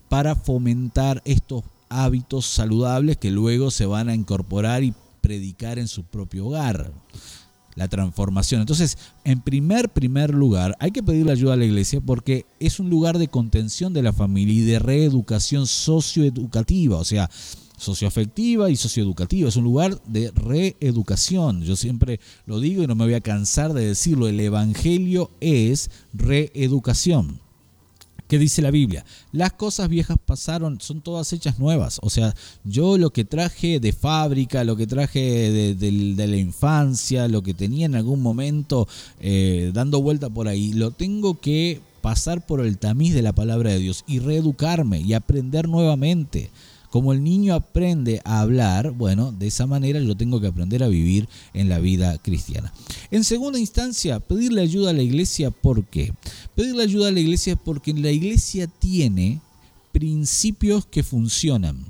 para 0.08 0.34
fomentar 0.34 1.22
estos 1.26 1.66
hábitos 1.90 2.46
saludables 2.46 3.18
que 3.18 3.32
luego 3.32 3.70
se 3.70 3.86
van 3.86 4.08
a 4.08 4.16
incorporar 4.16 4.82
y 4.82 4.94
predicar 5.20 5.78
en 5.78 5.90
su 5.90 6.04
propio 6.04 6.46
hogar 6.46 6.94
la 7.78 7.88
transformación. 7.88 8.60
Entonces, 8.60 8.98
en 9.24 9.40
primer, 9.40 9.90
primer 9.90 10.34
lugar, 10.34 10.76
hay 10.80 10.92
que 10.92 11.04
pedirle 11.04 11.32
ayuda 11.32 11.54
a 11.54 11.58
la 11.58 11.66
iglesia 11.66 12.02
porque 12.02 12.46
es 12.60 12.80
un 12.80 12.90
lugar 12.90 13.20
de 13.20 13.28
contención 13.28 13.94
de 13.94 14.02
la 14.02 14.12
familia 14.12 14.56
y 14.56 14.66
de 14.66 14.80
reeducación 14.80 15.68
socioeducativa, 15.68 16.98
o 16.98 17.06
sea, 17.06 17.30
socioafectiva 17.78 18.72
y 18.72 18.76
socioeducativa. 18.76 19.48
Es 19.48 19.56
un 19.58 19.64
lugar 19.64 20.02
de 20.08 20.32
reeducación. 20.32 21.62
Yo 21.62 21.76
siempre 21.76 22.20
lo 22.48 22.60
digo 22.60 22.82
y 22.82 22.88
no 22.88 22.96
me 22.96 23.06
voy 23.06 23.14
a 23.14 23.22
cansar 23.22 23.74
de 23.74 23.86
decirlo. 23.86 24.28
El 24.28 24.40
Evangelio 24.40 25.30
es 25.40 25.92
reeducación. 26.14 27.47
¿Qué 28.28 28.38
dice 28.38 28.62
la 28.62 28.72
Biblia? 28.72 29.06
Las 29.32 29.54
cosas 29.54 29.88
viejas 29.88 30.18
pasaron, 30.24 30.82
son 30.82 31.02
todas 31.02 31.32
hechas 31.32 31.60
nuevas. 31.60 32.00
O 32.02 32.10
sea, 32.10 32.36
yo 32.66 32.98
lo 32.98 33.12
que 33.12 33.24
traje 33.24 33.80
de 33.80 33.94
fábrica, 33.94 34.66
lo 34.66 34.76
que 34.76 34.86
traje 34.86 35.76
de, 35.76 36.28
la 36.28 36.38
infancia, 36.38 37.28
lo 37.30 37.42
que 37.42 37.54
tenía 37.54 37.86
en 37.86 37.96
algún 37.96 38.22
momento 38.22 38.88
eh, 39.22 39.72
dando 39.74 40.02
vuelta 40.02 40.30
por 40.30 40.50
ahí, 40.50 40.74
lo 40.74 40.92
tengo 40.92 41.40
que 41.40 41.80
pasar 42.02 42.46
por 42.46 42.66
el 42.66 42.78
tamiz 42.78 43.14
de 43.14 43.22
la 43.22 43.34
palabra 43.34 43.72
de 43.72 43.80
Dios 43.80 44.04
y 44.08 44.20
reeducarme 44.20 45.00
y 45.00 45.14
aprender 45.14 45.70
nuevamente. 45.70 46.50
Como 46.98 47.14
el 47.14 47.24
niño 47.24 47.54
aprende 47.54 48.22
a 48.26 48.40
hablar, 48.40 48.90
bueno, 48.90 49.32
de 49.32 49.46
esa 49.46 49.68
manera 49.68 50.00
yo 50.00 50.18
tengo 50.18 50.42
que 50.42 50.48
aprender 50.48 50.82
a 50.82 50.88
vivir 50.88 51.30
en 51.54 51.70
la 51.70 51.78
vida 51.78 52.18
cristiana. 52.18 52.74
En 53.12 53.24
segunda 53.24 53.60
instancia, 53.60 54.20
pedirle 54.20 54.62
ayuda 54.62 54.90
a 54.90 54.94
la 54.94 55.04
iglesia, 55.04 55.52
¿por 55.52 55.86
qué? 55.86 56.12
Pedirle 56.56 56.82
ayuda 56.82 57.10
a 57.10 57.12
la 57.12 57.20
iglesia 57.20 57.56
porque 57.56 57.94
la 57.94 58.10
iglesia 58.10 58.66
tiene 58.66 59.42
principios 59.92 60.88
que 60.88 61.04
funcionan. 61.04 61.86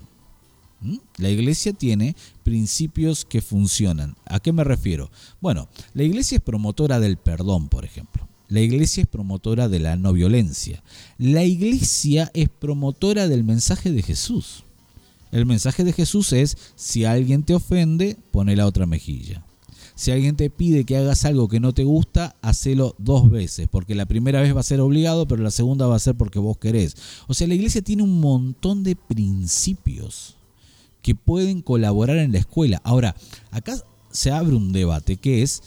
¿Mm? 0.82 0.98
La 1.20 1.30
iglesia 1.30 1.72
tiene 1.72 2.14
principios 2.44 3.24
que 3.24 3.40
funcionan. 3.40 4.18
¿A 4.26 4.42
qué 4.42 4.52
me 4.52 4.66
refiero? 4.66 5.10
Bueno, 5.40 5.70
la 5.94 6.04
iglesia 6.04 6.36
es 6.36 6.42
promotora 6.42 7.00
del 7.00 7.16
perdón, 7.16 7.70
por 7.70 7.86
ejemplo. 7.86 8.28
La 8.50 8.60
iglesia 8.60 9.04
es 9.04 9.08
promotora 9.08 9.70
de 9.70 9.80
la 9.80 9.96
no 9.96 10.12
violencia. 10.12 10.84
La 11.18 11.46
iglesia 11.46 12.30
es 12.34 12.50
promotora 12.50 13.30
del 13.30 13.46
mensaje 13.46 13.94
de 13.94 14.04
Jesús. 14.04 14.66
El 15.38 15.46
mensaje 15.46 15.84
de 15.84 15.94
Jesús 15.94 16.34
es, 16.34 16.58
si 16.76 17.06
alguien 17.06 17.44
te 17.44 17.54
ofende, 17.54 18.18
pone 18.32 18.56
la 18.56 18.66
otra 18.66 18.88
mejilla. 18.88 19.46
Si 19.94 20.10
alguien 20.10 20.36
te 20.36 20.50
pide 20.50 20.84
que 20.84 20.98
hagas 20.98 21.26
algo 21.26 21.48
que 21.48 21.60
no 21.60 21.74
te 21.74 21.84
gusta, 21.84 22.36
hacelo 22.42 22.96
dos 22.98 23.30
veces, 23.30 23.68
porque 23.70 23.94
la 23.94 24.08
primera 24.08 24.42
vez 24.42 24.56
va 24.56 24.62
a 24.62 24.64
ser 24.64 24.80
obligado, 24.80 25.28
pero 25.28 25.44
la 25.44 25.52
segunda 25.52 25.86
va 25.86 25.96
a 25.96 26.00
ser 26.00 26.16
porque 26.16 26.40
vos 26.40 26.58
querés. 26.58 26.96
O 27.28 27.36
sea, 27.36 27.48
la 27.48 27.54
iglesia 27.54 27.84
tiene 27.84 28.02
un 28.02 28.20
montón 28.20 28.84
de 28.84 28.96
principios 28.96 30.38
que 31.04 31.14
pueden 31.14 31.62
colaborar 31.62 32.18
en 32.18 32.32
la 32.32 32.40
escuela. 32.40 32.82
Ahora, 32.84 33.16
acá 33.52 33.78
se 34.10 34.32
abre 34.32 34.56
un 34.56 34.72
debate 34.72 35.18
que 35.18 35.44
es, 35.44 35.62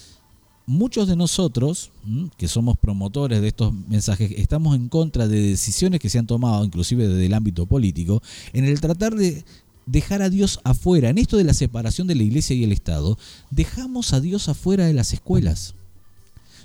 muchos 0.66 1.08
de 1.08 1.16
nosotros, 1.16 1.90
que 2.36 2.48
somos 2.48 2.78
promotores 2.78 3.40
de 3.40 3.48
estos 3.48 3.72
mensajes, 3.72 4.32
estamos 4.36 4.76
en 4.76 4.88
contra 4.88 5.26
de 5.28 5.40
decisiones 5.40 6.00
que 6.00 6.08
se 6.08 6.18
han 6.18 6.26
tomado, 6.26 6.64
inclusive 6.64 7.08
desde 7.08 7.26
el 7.26 7.34
ámbito 7.34 7.66
político, 7.66 8.22
en 8.52 8.64
el 8.64 8.80
tratar 8.80 9.14
de 9.14 9.44
dejar 9.86 10.22
a 10.22 10.30
Dios 10.30 10.60
afuera. 10.64 11.10
En 11.10 11.18
esto 11.18 11.36
de 11.36 11.44
la 11.44 11.54
separación 11.54 12.06
de 12.06 12.14
la 12.14 12.22
iglesia 12.22 12.54
y 12.54 12.64
el 12.64 12.72
Estado, 12.72 13.18
dejamos 13.50 14.12
a 14.12 14.20
Dios 14.20 14.48
afuera 14.48 14.86
de 14.86 14.94
las 14.94 15.12
escuelas. 15.12 15.74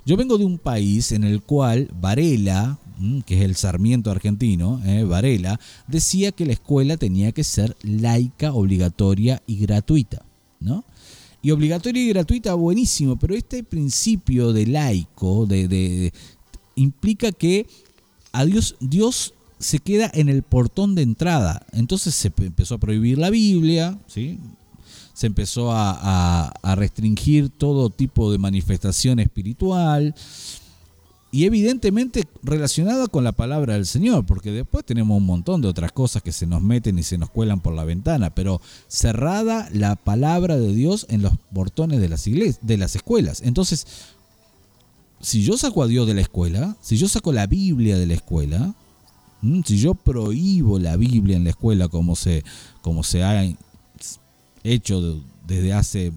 Yo 0.04 0.16
vengo 0.16 0.38
de 0.38 0.44
un 0.44 0.58
país 0.58 1.10
en 1.10 1.24
el 1.24 1.42
cual 1.42 1.90
Varela, 2.00 2.78
que 3.26 3.38
es 3.38 3.42
el 3.42 3.56
Sarmiento 3.56 4.12
argentino, 4.12 4.80
eh, 4.84 5.02
Varela, 5.02 5.58
decía 5.88 6.30
que 6.30 6.46
la 6.46 6.52
escuela 6.52 6.96
tenía 6.96 7.32
que 7.32 7.42
ser 7.42 7.76
laica, 7.82 8.52
obligatoria 8.52 9.42
y 9.48 9.56
gratuita. 9.56 10.22
¿no? 10.60 10.84
Y 11.46 11.52
obligatoria 11.52 12.02
y 12.02 12.08
gratuita, 12.08 12.54
buenísimo, 12.54 13.14
pero 13.14 13.36
este 13.36 13.62
principio 13.62 14.52
de 14.52 14.66
laico 14.66 15.46
de, 15.46 16.12
implica 16.74 17.30
que 17.30 17.68
a 18.32 18.44
Dios, 18.44 18.74
Dios 18.80 19.32
se 19.60 19.78
queda 19.78 20.10
en 20.12 20.28
el 20.28 20.42
portón 20.42 20.96
de 20.96 21.02
entrada. 21.02 21.64
Entonces 21.70 22.16
se 22.16 22.32
empezó 22.36 22.74
a 22.74 22.78
prohibir 22.78 23.18
la 23.18 23.30
Biblia, 23.30 23.96
¿sí? 24.08 24.40
se 25.14 25.28
empezó 25.28 25.70
a, 25.70 26.48
a 26.48 26.74
restringir 26.74 27.48
todo 27.48 27.90
tipo 27.90 28.32
de 28.32 28.38
manifestación 28.38 29.20
espiritual 29.20 30.16
y 31.32 31.44
evidentemente 31.44 32.24
relacionada 32.42 33.08
con 33.08 33.24
la 33.24 33.32
palabra 33.32 33.74
del 33.74 33.86
Señor, 33.86 34.24
porque 34.24 34.52
después 34.52 34.84
tenemos 34.84 35.18
un 35.18 35.26
montón 35.26 35.60
de 35.60 35.68
otras 35.68 35.92
cosas 35.92 36.22
que 36.22 36.32
se 36.32 36.46
nos 36.46 36.62
meten 36.62 36.98
y 36.98 37.02
se 37.02 37.18
nos 37.18 37.30
cuelan 37.30 37.60
por 37.60 37.74
la 37.74 37.84
ventana, 37.84 38.34
pero 38.34 38.60
cerrada 38.86 39.68
la 39.72 39.96
palabra 39.96 40.56
de 40.56 40.72
Dios 40.72 41.06
en 41.10 41.22
los 41.22 41.32
portones 41.52 42.00
de 42.00 42.08
las 42.08 42.24
de 42.24 42.76
las 42.76 42.96
escuelas. 42.96 43.42
Entonces, 43.42 43.86
si 45.20 45.42
yo 45.42 45.58
saco 45.58 45.82
a 45.82 45.86
Dios 45.86 46.06
de 46.06 46.14
la 46.14 46.20
escuela, 46.20 46.76
si 46.80 46.96
yo 46.96 47.08
saco 47.08 47.32
la 47.32 47.46
Biblia 47.46 47.98
de 47.98 48.06
la 48.06 48.14
escuela, 48.14 48.74
si 49.64 49.78
yo 49.78 49.94
prohíbo 49.94 50.78
la 50.78 50.96
Biblia 50.96 51.36
en 51.36 51.44
la 51.44 51.50
escuela 51.50 51.88
como 51.88 52.16
se, 52.16 52.44
como 52.82 53.02
se 53.02 53.22
ha 53.22 53.44
hecho 54.64 55.22
desde 55.46 55.72
hace 55.72 56.12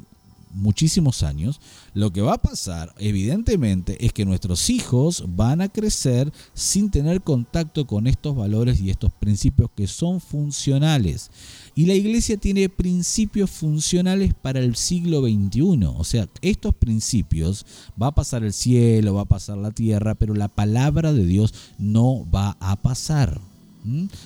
muchísimos 0.60 1.24
años, 1.24 1.60
lo 1.94 2.12
que 2.12 2.22
va 2.22 2.34
a 2.34 2.42
pasar, 2.42 2.94
evidentemente, 2.98 4.06
es 4.06 4.14
que 4.14 4.26
nuestros 4.26 4.70
hijos 4.70 5.24
van 5.28 5.62
a 5.62 5.70
crecer 5.70 6.32
sin 6.54 6.92
tener 6.92 7.22
contacto 7.22 7.88
con 7.88 8.08
estos 8.08 8.36
valores 8.36 8.80
y 8.82 8.90
estos 8.90 9.12
principios 9.14 9.70
que 9.76 9.88
son 9.88 10.22
funcionales. 10.22 11.32
Y 11.76 11.86
la 11.86 11.94
iglesia 11.94 12.38
tiene 12.38 12.70
principios 12.70 13.50
funcionales 13.50 14.34
para 14.34 14.60
el 14.60 14.76
siglo 14.76 15.22
XXI. 15.22 15.86
O 15.86 16.04
sea, 16.04 16.28
estos 16.42 16.76
principios 16.76 17.66
va 18.02 18.08
a 18.08 18.16
pasar 18.16 18.44
el 18.44 18.54
cielo, 18.54 19.16
va 19.16 19.22
a 19.22 19.26
pasar 19.26 19.58
la 19.58 19.72
tierra, 19.72 20.16
pero 20.16 20.34
la 20.34 20.48
palabra 20.48 21.14
de 21.14 21.26
Dios 21.26 21.54
no 21.78 22.30
va 22.30 22.58
a 22.60 22.76
pasar. 22.76 23.40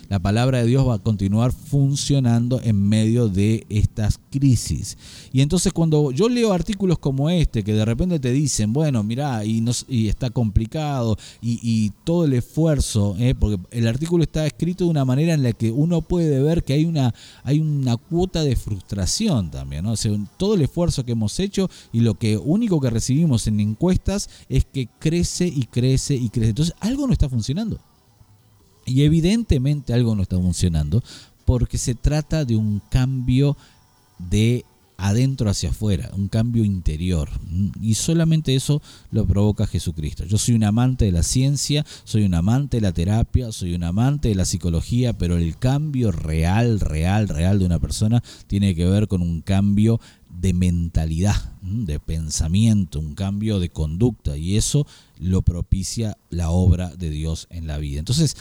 La 0.10 0.20
palabra 0.20 0.60
de 0.60 0.66
Dios 0.66 0.88
va 0.88 0.96
a 0.96 1.00
continuar 1.00 1.52
funcionando 1.52 2.60
en 2.64 2.76
medio 2.90 3.28
de 3.28 3.66
estas 3.70 4.20
crisis. 4.32 4.98
Y 5.32 5.42
entonces 5.42 5.72
cuando 5.72 6.12
yo 6.12 6.28
leo 6.28 6.54
artículos 6.54 6.98
como 6.98 7.30
este, 7.30 7.64
que 7.64 7.74
de 7.74 7.86
repente 7.86 8.20
te 8.20 8.32
dicen, 8.32 8.74
bueno, 8.74 9.04
mira, 9.04 9.46
y, 9.46 9.64
y 9.88 10.08
está 10.08 10.30
complicado, 10.32 11.18
y, 11.42 11.92
todo 12.04 12.26
el 12.26 12.34
esfuerzo, 12.34 13.16
¿eh? 13.20 13.36
porque 13.36 13.60
el 13.72 13.88
artículo 13.88 14.24
está 14.24 14.46
escrito 14.46 14.86
de 14.86 14.90
una 14.90 15.06
manera 15.06 15.34
en 15.34 15.44
la 15.44 15.54
que 15.54 15.72
uno 15.72 16.02
puede 16.02 16.42
ver 16.42 16.64
que 16.64 16.74
hay 16.74 16.86
una, 16.86 17.14
hay 17.44 17.60
una 17.60 17.98
cuota 17.98 18.44
de 18.44 18.56
frustración 18.56 19.52
también, 19.52 19.84
¿no? 19.84 19.94
todo 20.38 20.56
el 20.56 20.62
esfuerzo 20.62 21.06
que 21.06 21.14
hemos 21.14 21.40
hecho 21.40 21.70
y 21.92 22.02
lo 22.02 22.16
que 22.16 22.38
único 22.38 22.82
que 22.82 22.90
recibimos 22.90 23.48
en 23.48 23.60
encuestas 23.60 24.30
es 24.50 24.66
que 24.66 24.88
crece 25.00 25.48
y 25.48 25.64
crece 25.66 26.16
y 26.16 26.30
crece. 26.30 26.50
Entonces 26.50 26.76
algo 26.80 27.08
no 27.08 27.14
está 27.14 27.30
funcionando. 27.30 27.80
Y 28.86 29.04
evidentemente 29.04 29.94
algo 29.94 30.16
no 30.16 30.24
está 30.24 30.38
funcionando 30.38 31.04
porque 31.46 31.78
se 31.78 31.96
trata 31.96 32.46
de 32.46 32.56
un 32.56 32.82
cambio 32.90 33.58
de 34.18 34.66
adentro 34.98 35.50
hacia 35.50 35.70
afuera, 35.70 36.12
un 36.16 36.30
cambio 36.30 36.64
interior. 36.64 37.30
Y 37.82 37.96
solamente 37.96 38.56
eso 38.56 38.82
lo 39.12 39.26
provoca 39.26 39.68
Jesucristo. 39.68 40.24
Yo 40.26 40.38
soy 40.38 40.56
un 40.56 40.64
amante 40.64 41.06
de 41.06 41.12
la 41.12 41.24
ciencia, 41.24 41.86
soy 42.04 42.24
un 42.24 42.34
amante 42.34 42.78
de 42.78 42.82
la 42.82 42.94
terapia, 42.94 43.52
soy 43.52 43.76
un 43.76 43.84
amante 43.84 44.30
de 44.30 44.36
la 44.36 44.46
psicología, 44.46 45.14
pero 45.14 45.38
el 45.38 45.58
cambio 45.58 46.12
real, 46.12 46.80
real, 46.80 47.28
real 47.28 47.60
de 47.60 47.66
una 47.66 47.80
persona 47.80 48.24
tiene 48.48 48.76
que 48.76 48.86
ver 48.86 49.08
con 49.08 49.22
un 49.22 49.42
cambio 49.42 50.00
de 50.30 50.54
mentalidad, 50.54 51.54
de 51.62 52.00
pensamiento, 52.00 53.00
un 53.00 53.16
cambio 53.16 53.60
de 53.60 53.70
conducta. 53.70 54.38
Y 54.38 54.58
eso 54.58 54.88
lo 55.20 55.42
propicia 55.42 56.18
la 56.30 56.50
obra 56.50 56.96
de 56.96 57.10
Dios 57.10 57.48
en 57.50 57.68
la 57.68 57.78
vida. 57.78 58.00
Entonces, 58.00 58.38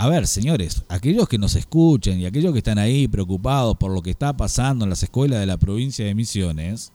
a 0.00 0.08
ver, 0.08 0.26
señores, 0.26 0.82
aquellos 0.88 1.28
que 1.28 1.36
nos 1.36 1.56
escuchen 1.56 2.18
y 2.18 2.24
aquellos 2.24 2.54
que 2.54 2.60
están 2.60 2.78
ahí 2.78 3.06
preocupados 3.06 3.76
por 3.76 3.92
lo 3.92 4.00
que 4.00 4.08
está 4.08 4.34
pasando 4.34 4.86
en 4.86 4.88
las 4.88 5.02
escuelas 5.02 5.40
de 5.40 5.44
la 5.44 5.58
provincia 5.58 6.06
de 6.06 6.14
Misiones, 6.14 6.90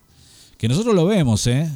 que 0.58 0.66
nosotros 0.66 0.92
lo 0.92 1.06
vemos, 1.06 1.46
¿eh? 1.46 1.70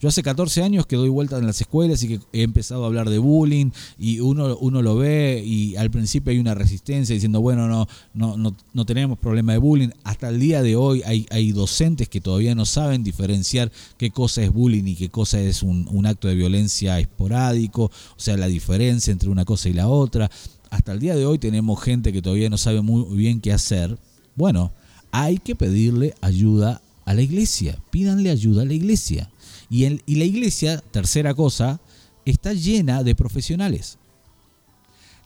Yo 0.00 0.08
hace 0.08 0.22
14 0.22 0.62
años 0.62 0.86
que 0.86 0.96
doy 0.96 1.10
vueltas 1.10 1.40
en 1.40 1.46
las 1.46 1.60
escuelas 1.60 2.02
y 2.02 2.08
que 2.08 2.20
he 2.32 2.40
empezado 2.40 2.84
a 2.84 2.86
hablar 2.86 3.10
de 3.10 3.18
bullying 3.18 3.72
y 3.98 4.20
uno, 4.20 4.56
uno 4.56 4.80
lo 4.80 4.96
ve 4.96 5.42
y 5.44 5.76
al 5.76 5.90
principio 5.90 6.30
hay 6.30 6.38
una 6.38 6.54
resistencia 6.54 7.12
diciendo, 7.12 7.42
bueno, 7.42 7.68
no, 7.68 7.86
no, 8.14 8.38
no, 8.38 8.56
no 8.72 8.86
tenemos 8.86 9.18
problema 9.18 9.52
de 9.52 9.58
bullying. 9.58 9.90
Hasta 10.02 10.30
el 10.30 10.40
día 10.40 10.62
de 10.62 10.76
hoy 10.76 11.02
hay, 11.04 11.26
hay 11.28 11.52
docentes 11.52 12.08
que 12.08 12.22
todavía 12.22 12.54
no 12.54 12.64
saben 12.64 13.04
diferenciar 13.04 13.70
qué 13.98 14.10
cosa 14.10 14.42
es 14.42 14.50
bullying 14.50 14.84
y 14.86 14.96
qué 14.96 15.10
cosa 15.10 15.38
es 15.38 15.62
un, 15.62 15.86
un 15.90 16.06
acto 16.06 16.28
de 16.28 16.36
violencia 16.36 16.98
esporádico, 16.98 17.84
o 17.84 17.90
sea, 18.16 18.38
la 18.38 18.46
diferencia 18.46 19.12
entre 19.12 19.28
una 19.28 19.44
cosa 19.44 19.68
y 19.68 19.74
la 19.74 19.88
otra 19.88 20.30
hasta 20.70 20.92
el 20.92 21.00
día 21.00 21.16
de 21.16 21.26
hoy 21.26 21.38
tenemos 21.38 21.82
gente 21.82 22.12
que 22.12 22.22
todavía 22.22 22.48
no 22.48 22.56
sabe 22.56 22.80
muy 22.80 23.16
bien 23.16 23.40
qué 23.40 23.52
hacer, 23.52 23.98
bueno, 24.36 24.72
hay 25.10 25.38
que 25.38 25.56
pedirle 25.56 26.14
ayuda 26.20 26.80
a 27.04 27.14
la 27.14 27.22
iglesia. 27.22 27.78
Pídanle 27.90 28.30
ayuda 28.30 28.62
a 28.62 28.64
la 28.64 28.74
iglesia. 28.74 29.30
Y, 29.68 29.88
la 29.88 30.24
iglesia, 30.24 30.78
tercera 30.90 31.34
cosa, 31.34 31.80
está 32.24 32.52
llena 32.52 33.02
de 33.02 33.14
profesionales. 33.14 33.98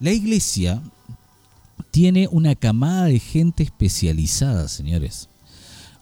La 0.01 0.13
iglesia 0.13 0.83
tiene 1.91 2.29
una 2.31 2.55
camada 2.55 3.05
de 3.05 3.19
gente 3.19 3.63
especializada, 3.63 4.69
señores. 4.69 5.29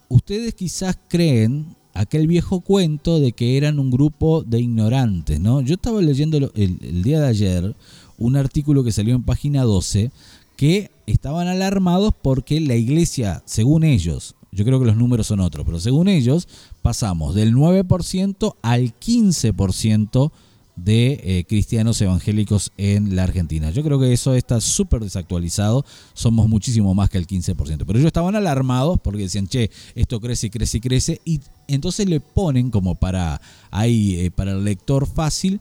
Ustedes 0.08 0.54
quizás 0.54 0.96
creen 1.08 1.76
aquel 1.94 2.26
viejo 2.26 2.60
cuento 2.60 3.20
de 3.20 3.32
que 3.32 3.56
eran 3.56 3.78
un 3.78 3.90
grupo 3.90 4.42
de 4.42 4.60
ignorantes, 4.60 5.40
¿no? 5.40 5.60
Yo 5.60 5.74
estaba 5.74 6.00
leyendo 6.00 6.52
el 6.54 7.02
día 7.02 7.20
de 7.20 7.26
ayer 7.26 7.76
un 8.22 8.36
artículo 8.36 8.84
que 8.84 8.92
salió 8.92 9.14
en 9.14 9.22
página 9.22 9.62
12 9.62 10.10
que 10.56 10.90
estaban 11.06 11.48
alarmados 11.48 12.14
porque 12.20 12.60
la 12.60 12.76
iglesia, 12.76 13.42
según 13.46 13.84
ellos, 13.84 14.36
yo 14.52 14.64
creo 14.64 14.78
que 14.78 14.86
los 14.86 14.96
números 14.96 15.26
son 15.26 15.40
otros, 15.40 15.64
pero 15.64 15.80
según 15.80 16.08
ellos, 16.08 16.46
pasamos 16.82 17.34
del 17.34 17.54
9% 17.54 18.56
al 18.62 18.94
15% 18.98 20.30
de 20.76 21.20
eh, 21.22 21.44
cristianos 21.48 22.00
evangélicos 22.00 22.72
en 22.76 23.14
la 23.16 23.24
Argentina. 23.24 23.70
Yo 23.70 23.82
creo 23.82 23.98
que 23.98 24.12
eso 24.12 24.34
está 24.34 24.60
súper 24.60 25.00
desactualizado, 25.00 25.84
somos 26.14 26.48
muchísimo 26.48 26.94
más 26.94 27.10
que 27.10 27.18
el 27.18 27.26
15%, 27.26 27.56
pero 27.86 27.98
ellos 27.98 28.06
estaban 28.06 28.36
alarmados 28.36 29.00
porque 29.00 29.22
decían, 29.22 29.48
che, 29.48 29.70
esto 29.94 30.20
crece 30.20 30.46
y 30.46 30.50
crece 30.50 30.76
y 30.76 30.80
crece, 30.80 31.20
y 31.24 31.40
entonces 31.68 32.08
le 32.08 32.20
ponen 32.20 32.70
como 32.70 32.94
para, 32.94 33.40
ahí, 33.70 34.18
eh, 34.18 34.30
para 34.30 34.52
el 34.52 34.64
lector 34.64 35.06
fácil, 35.06 35.60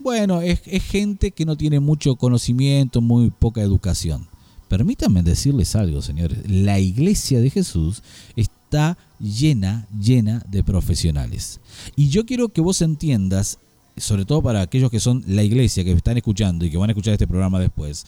bueno, 0.00 0.40
es, 0.40 0.60
gente 0.60 1.32
que 1.32 1.44
no 1.44 1.56
tiene 1.56 1.80
mucho 1.80 2.16
conocimiento, 2.16 3.00
muy 3.00 3.30
poca 3.30 3.60
educación. 3.60 4.28
Permítanme 4.68 5.22
decirles 5.22 5.74
algo, 5.76 6.02
señores. 6.02 6.38
La 6.48 6.78
iglesia 6.78 7.40
de 7.40 7.50
Jesús 7.50 8.02
está 8.36 8.98
llena, 9.18 9.88
llena 9.98 10.44
de 10.48 10.62
profesionales. 10.62 11.60
Y 11.96 12.08
yo 12.08 12.26
quiero 12.26 12.50
que 12.50 12.60
vos 12.60 12.82
entiendas, 12.82 13.58
sobre 13.96 14.24
todo 14.24 14.42
para 14.42 14.60
aquellos 14.60 14.90
que 14.90 15.00
son 15.00 15.24
la 15.26 15.42
iglesia, 15.42 15.84
que 15.84 15.92
están 15.92 16.16
escuchando 16.16 16.64
y 16.64 16.70
que 16.70 16.76
van 16.76 16.90
a 16.90 16.92
escuchar 16.92 17.14
este 17.14 17.26
programa 17.26 17.58
después, 17.58 18.06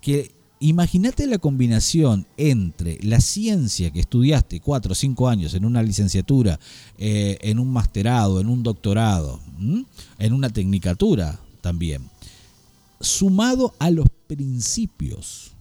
que 0.00 0.32
imagínate 0.58 1.26
la 1.26 1.38
combinación 1.38 2.26
entre 2.36 2.98
la 3.02 3.20
ciencia 3.20 3.90
que 3.90 4.00
estudiaste 4.00 4.60
cuatro 4.60 4.92
o 4.92 4.94
cinco 4.94 5.28
años 5.28 5.54
en 5.54 5.64
una 5.64 5.82
licenciatura, 5.82 6.60
eh, 6.98 7.38
en 7.40 7.58
un 7.58 7.72
masterado, 7.72 8.40
en 8.40 8.48
un 8.48 8.62
doctorado, 8.62 9.40
en 10.18 10.32
una 10.32 10.50
tecnicatura 10.50 11.38
también, 11.60 12.08
sumado 13.00 13.74
a 13.78 13.90
los 13.90 14.06
principios 14.26 15.52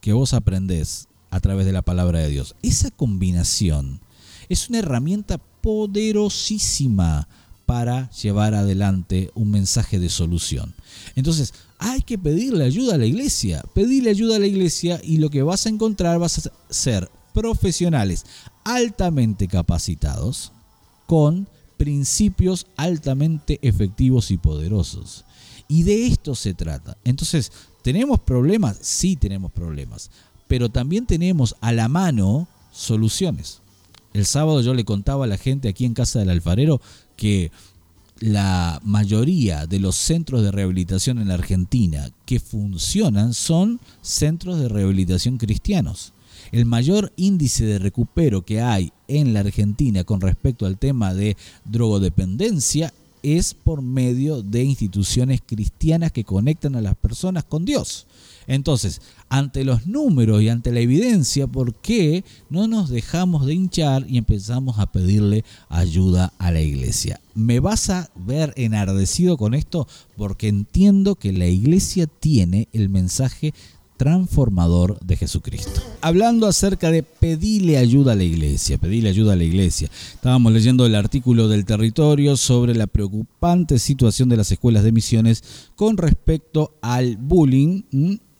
que 0.00 0.12
vos 0.12 0.32
aprendés 0.32 1.08
a 1.30 1.40
través 1.40 1.66
de 1.66 1.72
la 1.72 1.82
palabra 1.82 2.20
de 2.20 2.28
Dios. 2.28 2.54
Esa 2.62 2.90
combinación 2.90 4.00
es 4.48 4.68
una 4.68 4.78
herramienta 4.78 5.38
poderosísima 5.38 7.28
para 7.66 8.10
llevar 8.12 8.54
adelante 8.54 9.30
un 9.34 9.50
mensaje 9.50 9.98
de 9.98 10.08
solución. 10.08 10.74
Entonces, 11.16 11.52
hay 11.78 12.00
que 12.00 12.16
pedirle 12.16 12.64
ayuda 12.64 12.94
a 12.94 12.98
la 12.98 13.04
iglesia. 13.04 13.62
Pedirle 13.74 14.08
ayuda 14.10 14.36
a 14.36 14.38
la 14.38 14.46
iglesia 14.46 15.00
y 15.04 15.18
lo 15.18 15.28
que 15.28 15.42
vas 15.42 15.66
a 15.66 15.68
encontrar 15.68 16.18
vas 16.18 16.46
a 16.46 16.50
ser 16.70 17.10
profesionales 17.34 18.24
altamente 18.64 19.48
capacitados 19.48 20.52
con 21.06 21.46
principios 21.78 22.66
altamente 22.76 23.58
efectivos 23.62 24.30
y 24.30 24.36
poderosos. 24.36 25.24
Y 25.68 25.84
de 25.84 26.06
esto 26.06 26.34
se 26.34 26.52
trata. 26.52 26.98
Entonces, 27.04 27.50
¿tenemos 27.82 28.20
problemas? 28.20 28.78
Sí 28.82 29.16
tenemos 29.16 29.52
problemas. 29.52 30.10
Pero 30.46 30.68
también 30.68 31.06
tenemos 31.06 31.56
a 31.60 31.72
la 31.72 31.88
mano 31.88 32.48
soluciones. 32.72 33.60
El 34.12 34.26
sábado 34.26 34.60
yo 34.60 34.74
le 34.74 34.84
contaba 34.84 35.24
a 35.24 35.28
la 35.28 35.38
gente 35.38 35.68
aquí 35.68 35.84
en 35.84 35.94
casa 35.94 36.18
del 36.18 36.30
alfarero 36.30 36.80
que 37.16 37.50
la 38.20 38.80
mayoría 38.82 39.66
de 39.66 39.78
los 39.78 39.94
centros 39.94 40.42
de 40.42 40.50
rehabilitación 40.50 41.18
en 41.18 41.28
la 41.28 41.34
Argentina 41.34 42.10
que 42.24 42.40
funcionan 42.40 43.32
son 43.34 43.80
centros 44.02 44.58
de 44.58 44.68
rehabilitación 44.68 45.38
cristianos. 45.38 46.12
El 46.52 46.64
mayor 46.64 47.12
índice 47.16 47.64
de 47.64 47.78
recupero 47.78 48.42
que 48.42 48.60
hay 48.60 48.92
en 49.06 49.32
la 49.32 49.40
Argentina 49.40 50.04
con 50.04 50.20
respecto 50.20 50.66
al 50.66 50.78
tema 50.78 51.14
de 51.14 51.36
drogodependencia 51.64 52.92
es 53.22 53.54
por 53.54 53.82
medio 53.82 54.42
de 54.42 54.62
instituciones 54.62 55.40
cristianas 55.44 56.12
que 56.12 56.24
conectan 56.24 56.76
a 56.76 56.80
las 56.80 56.94
personas 56.96 57.44
con 57.44 57.64
Dios. 57.64 58.06
Entonces, 58.46 59.02
ante 59.28 59.62
los 59.62 59.86
números 59.86 60.42
y 60.42 60.48
ante 60.48 60.72
la 60.72 60.80
evidencia, 60.80 61.46
¿por 61.46 61.74
qué 61.74 62.24
no 62.48 62.66
nos 62.66 62.88
dejamos 62.88 63.44
de 63.44 63.54
hinchar 63.54 64.06
y 64.08 64.16
empezamos 64.16 64.78
a 64.78 64.90
pedirle 64.90 65.44
ayuda 65.68 66.32
a 66.38 66.50
la 66.50 66.62
iglesia? 66.62 67.20
Me 67.34 67.60
vas 67.60 67.90
a 67.90 68.10
ver 68.16 68.54
enardecido 68.56 69.36
con 69.36 69.52
esto 69.52 69.86
porque 70.16 70.48
entiendo 70.48 71.16
que 71.16 71.32
la 71.32 71.46
iglesia 71.46 72.06
tiene 72.06 72.68
el 72.72 72.88
mensaje 72.88 73.52
transformador 73.98 74.98
de 75.00 75.16
Jesucristo. 75.16 75.82
Hablando 76.00 76.46
acerca 76.46 76.90
de 76.90 77.02
pedirle 77.02 77.76
ayuda 77.76 78.12
a 78.12 78.16
la 78.16 78.24
iglesia, 78.24 78.78
pedirle 78.78 79.10
ayuda 79.10 79.34
a 79.34 79.36
la 79.36 79.44
iglesia. 79.44 79.90
Estábamos 80.14 80.52
leyendo 80.52 80.86
el 80.86 80.94
artículo 80.94 81.48
del 81.48 81.66
territorio 81.66 82.38
sobre 82.38 82.74
la 82.74 82.86
preocupante 82.86 83.78
situación 83.78 84.30
de 84.30 84.38
las 84.38 84.50
escuelas 84.50 84.84
de 84.84 84.92
misiones 84.92 85.44
con 85.76 85.98
respecto 85.98 86.78
al 86.80 87.16
bullying, 87.18 87.82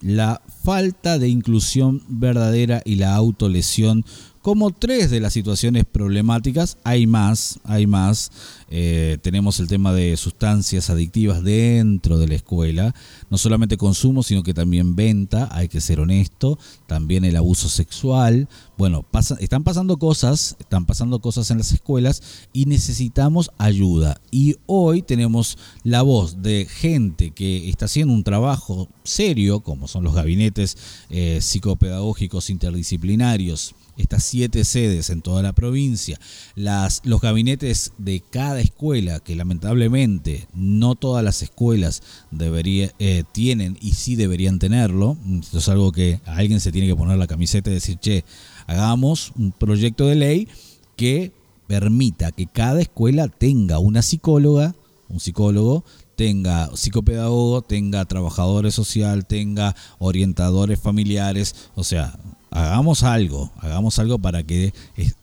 la 0.01 0.41
falta 0.63 1.19
de 1.19 1.29
inclusión 1.29 2.03
verdadera 2.09 2.81
y 2.85 2.95
la 2.95 3.17
autolesión 3.17 4.05
como 4.49 4.71
tres 4.71 5.11
de 5.11 5.21
las 5.21 5.35
situaciones 5.35 5.85
problemáticas. 5.85 6.79
Hay 6.83 7.07
más, 7.07 7.61
hay 7.65 7.87
más. 7.87 8.33
Eh, 8.71 9.19
tenemos 9.21 9.61
el 9.61 9.69
tema 9.69 9.93
de 9.93 10.17
sustancias 10.17 10.89
adictivas 10.89 11.45
dentro 11.45 12.17
de 12.17 12.29
la 12.29 12.37
escuela. 12.37 12.95
No 13.29 13.37
solamente 13.37 13.77
consumo, 13.77 14.23
sino 14.23 14.43
que 14.43 14.55
también 14.55 14.97
venta, 14.97 15.51
hay 15.53 15.69
que 15.69 15.83
ser 15.83 16.01
honesto. 16.01 16.59
También 16.87 17.27
el 17.27 17.37
abuso 17.37 17.69
sexual. 17.69 18.49
Bueno, 18.79 19.05
están 19.39 19.65
pasando 19.65 19.99
cosas, 19.99 20.57
están 20.59 20.87
pasando 20.87 21.19
cosas 21.19 21.51
en 21.51 21.59
las 21.59 21.73
escuelas 21.73 22.23
y 22.55 22.65
necesitamos 22.65 23.51
ayuda. 23.59 24.19
Y 24.31 24.57
hoy 24.65 25.03
tenemos 25.03 25.59
la 25.85 26.01
voz 26.01 26.41
de 26.41 26.65
gente 26.65 27.33
que 27.33 27.69
está 27.69 27.85
haciendo 27.85 28.15
un 28.15 28.25
trabajo 28.25 28.89
serio, 29.05 29.61
como 29.61 29.89
son 29.89 30.05
los 30.05 30.15
gabinetes 30.15 30.79
eh, 31.11 31.41
psicopedagógicos 31.43 32.49
interdisciplinarios 32.49 33.75
estas 33.99 34.25
siete 34.25 34.65
sedes 34.65 35.11
en 35.11 35.21
toda 35.21 35.43
la 35.43 35.53
provincia, 35.53 36.19
los 36.55 37.21
gabinetes 37.21 37.93
de 37.99 38.21
cada 38.21 38.61
escuela, 38.61 39.21
que 39.21 39.37
lamentablemente 39.37 40.49
no 40.55 40.95
todas 40.95 41.23
las 41.25 41.43
escuelas 41.43 42.03
eh, 42.41 43.25
tienen 43.33 43.77
y 43.81 43.93
sí 43.95 44.17
deberían 44.17 44.59
tenerlo, 44.59 45.19
esto 45.41 45.59
es 45.59 45.69
algo 45.69 45.93
que 45.93 46.21
a 46.25 46.37
alguien 46.37 46.61
se 46.61 46.73
tiene 46.73 46.87
que 46.87 46.97
poner 46.97 47.19
la 47.19 47.27
camiseta 47.27 47.71
y 47.71 47.75
decir, 47.75 47.99
che, 47.99 48.25
hagamos 48.67 49.33
un 49.37 49.53
proyecto 49.53 50.07
de 50.07 50.15
ley 50.15 50.49
que 50.97 51.33
permita 51.67 52.33
que 52.33 52.47
cada 52.47 52.81
escuela 52.81 53.29
tenga 53.29 53.79
una 53.79 54.03
psicóloga, 54.03 54.75
un 55.09 55.21
psicólogo, 55.21 55.85
tenga 56.17 56.71
psicopedagogo, 56.75 57.63
tenga 57.63 58.05
trabajadores 58.05 58.75
social, 58.75 59.27
tenga 59.27 59.77
orientadores 59.99 60.81
familiares, 60.81 61.71
o 61.75 61.85
sea, 61.85 62.19
hagamos 62.51 63.03
algo, 63.03 63.53
hagamos 63.59 63.99
algo 63.99 64.19
para 64.19 64.43
que 64.43 64.73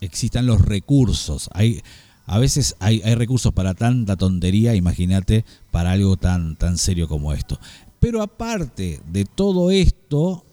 existan 0.01 0.45
los 0.45 0.61
recursos. 0.61 1.49
Hay, 1.53 1.81
a 2.25 2.39
veces 2.39 2.75
hay, 2.79 3.01
hay 3.03 3.15
recursos 3.15 3.53
para 3.53 3.73
tanta 3.73 4.15
tontería, 4.15 4.75
imagínate, 4.75 5.45
para 5.71 5.91
algo 5.91 6.17
tan, 6.17 6.55
tan 6.55 6.77
serio 6.77 7.07
como 7.07 7.33
esto. 7.33 7.59
Pero 7.99 8.21
aparte 8.21 8.99
de 9.11 9.25
todo 9.25 9.71
esto, 9.71 10.45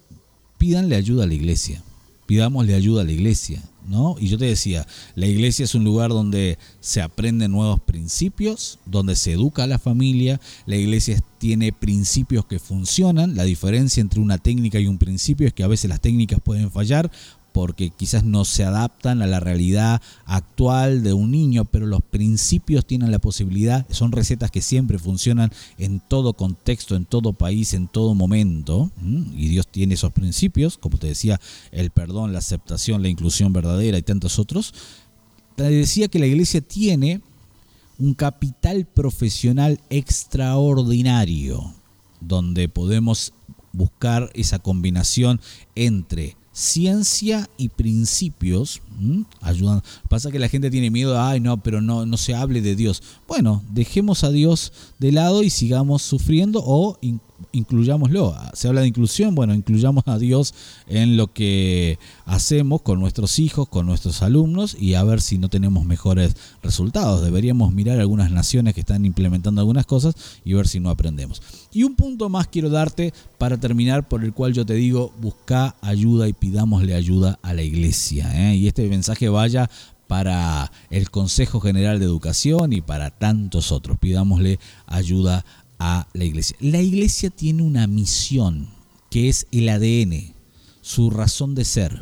pídanle 0.59 0.97
ayuda 0.97 1.25
a 1.25 1.27
la 1.27 1.35
iglesia. 1.35 1.83
Pidámosle 2.27 2.75
ayuda 2.75 3.03
a 3.03 3.05
la 3.05 3.13
iglesia. 3.13 3.63
¿No? 3.89 4.15
Y 4.19 4.29
yo 4.29 4.39
te 4.39 4.45
decía, 4.45 4.87
la 5.17 5.27
iglesia 5.27 5.65
es 5.65 5.75
un 5.75 5.83
lugar 5.83 6.11
donde 6.11 6.57
se 6.81 7.03
aprenden 7.03 7.51
nuevos 7.51 7.81
principios, 7.81 8.79
donde 8.87 9.17
se 9.17 9.33
educa 9.33 9.65
a 9.65 9.67
la 9.67 9.79
familia, 9.79 10.41
la 10.67 10.77
iglesia 10.77 11.21
tiene 11.39 11.73
principios 11.73 12.47
que 12.47 12.61
funcionan, 12.61 13.35
la 13.35 13.43
diferencia 13.43 14.01
entre 14.01 14.21
una 14.21 14.39
técnica 14.39 14.79
y 14.79 14.87
un 14.87 14.99
principio 14.99 15.49
es 15.49 15.53
que 15.53 15.65
a 15.65 15.69
veces 15.69 15.91
las 15.91 16.01
técnicas 16.01 16.41
pueden 16.41 16.71
fallar 16.71 17.11
porque 17.53 17.91
quizás 17.91 18.25
no 18.25 18.45
se 18.45 18.65
adaptan 18.65 19.23
a 19.23 19.27
la 19.27 19.41
realidad 19.41 20.01
actual 20.25 21.03
de 21.03 21.13
un 21.13 21.31
niño, 21.31 21.65
pero 21.65 21.87
los 21.87 22.03
principios 22.03 22.87
tienen 22.87 23.11
la 23.11 23.19
posibilidad, 23.19 23.87
son 23.91 24.13
recetas 24.13 24.51
que 24.51 24.63
siempre 24.63 24.99
funcionan 24.99 25.51
en 25.79 26.01
todo 26.01 26.33
contexto, 26.33 26.97
en 26.97 27.05
todo 27.05 27.33
país, 27.33 27.75
en 27.75 27.89
todo 27.89 28.15
momento, 28.15 28.91
y 29.03 29.49
Dios 29.49 29.69
tiene 29.69 29.95
esos 29.95 30.13
principios, 30.13 30.79
como 30.79 30.99
te 30.99 31.09
decía, 31.09 31.41
el 31.71 31.91
perdón, 31.91 32.33
la 32.33 32.39
aceptación, 32.39 33.03
la 33.03 33.09
inclusión 33.09 33.53
verdadera 33.53 33.99
y 33.99 34.03
tantos 34.03 34.39
otros. 34.39 34.75
Te 35.57 35.65
decía 35.65 36.09
que 36.09 36.19
la 36.19 36.27
iglesia 36.27 36.61
tiene 36.61 37.21
un 37.99 38.15
capital 38.15 38.87
profesional 38.87 39.81
extraordinario, 39.91 41.75
donde 42.21 42.69
podemos 42.69 43.33
buscar 43.73 44.31
esa 44.35 44.59
combinación 44.59 45.41
entre 45.75 46.37
ciencia 46.53 47.49
y 47.57 47.71
principios 47.71 48.83
ayudan. 49.41 49.83
Pasa 50.09 50.31
que 50.31 50.39
la 50.39 50.49
gente 50.49 50.71
tiene 50.71 50.91
miedo, 50.91 51.21
ay 51.21 51.41
no, 51.41 51.63
pero 51.63 51.81
no, 51.81 52.07
no 52.07 52.17
se 52.17 52.35
hable 52.35 52.61
de 52.61 52.77
Dios. 52.77 53.03
Bueno, 53.27 53.63
dejemos 53.71 54.23
a 54.25 54.31
Dios 54.31 54.73
de 54.99 55.13
lado 55.13 55.43
y 55.43 55.51
sigamos 55.51 56.03
sufriendo 56.03 56.63
o 56.65 56.99
incluyámoslo. 57.53 58.35
Se 58.53 58.69
habla 58.69 58.83
de 58.83 58.89
inclusión, 58.89 59.35
bueno, 59.35 59.55
incluyamos 59.55 60.05
a 60.07 60.19
Dios 60.19 60.55
en 60.87 61.17
lo 61.17 61.33
que 61.33 61.99
hacemos 62.25 62.83
con 62.83 63.01
nuestros 63.01 63.39
hijos, 63.39 63.69
con 63.69 63.87
nuestros 63.87 64.23
alumnos 64.23 64.77
y 64.79 64.95
a 64.95 65.05
ver 65.05 65.21
si 65.21 65.39
no 65.39 65.49
tenemos 65.49 65.85
mejores 65.85 66.37
resultados. 66.63 67.23
Deberíamos 67.23 67.73
mirar 67.73 68.01
algunas 68.01 68.31
naciones 68.31 68.75
que 68.75 68.81
están 68.81 69.05
implementando 69.05 69.61
algunas 69.61 69.87
cosas 69.87 70.15
y 70.45 70.53
ver 70.53 70.69
si 70.69 70.81
no 70.81 70.91
aprendemos. 70.91 71.43
Y 71.73 71.85
un 71.85 71.97
punto 71.97 72.29
más 72.29 72.49
quiero 72.49 72.71
darte 72.71 73.13
para 73.39 73.59
terminar 73.59 74.09
por 74.09 74.25
el 74.25 74.33
cual 74.33 74.53
yo 74.53 74.65
te 74.65 74.75
digo, 74.75 75.13
busca 75.21 75.77
ayuda 75.81 76.29
y 76.29 76.33
pidámosle 76.33 76.95
ayuda 76.95 77.39
a 77.43 77.55
la 77.55 77.63
iglesia. 77.63 78.51
¿eh? 78.51 78.57
Y 78.57 78.67
este 78.67 78.89
mensaje 78.89 79.29
vaya 79.29 79.69
para 80.13 80.71
el 80.91 81.11
Consejo 81.11 81.59
General 81.59 81.99
de 81.99 82.05
Educación 82.05 82.75
y 82.75 82.83
para 82.83 83.11
tantos 83.11 83.73
otros. 83.73 83.97
Pidámosle 83.99 84.59
ayuda 84.87 85.39
a 85.39 85.45
la 86.13 86.25
iglesia. 86.25 86.57
La 86.61 86.81
iglesia 86.81 87.31
tiene 87.31 87.63
una 87.63 87.87
misión 87.87 88.69
que 89.11 89.29
es 89.29 89.47
el 89.51 89.69
ADN, 89.69 90.35
su 90.81 91.11
razón 91.11 91.55
de 91.55 91.65
ser. 91.65 92.01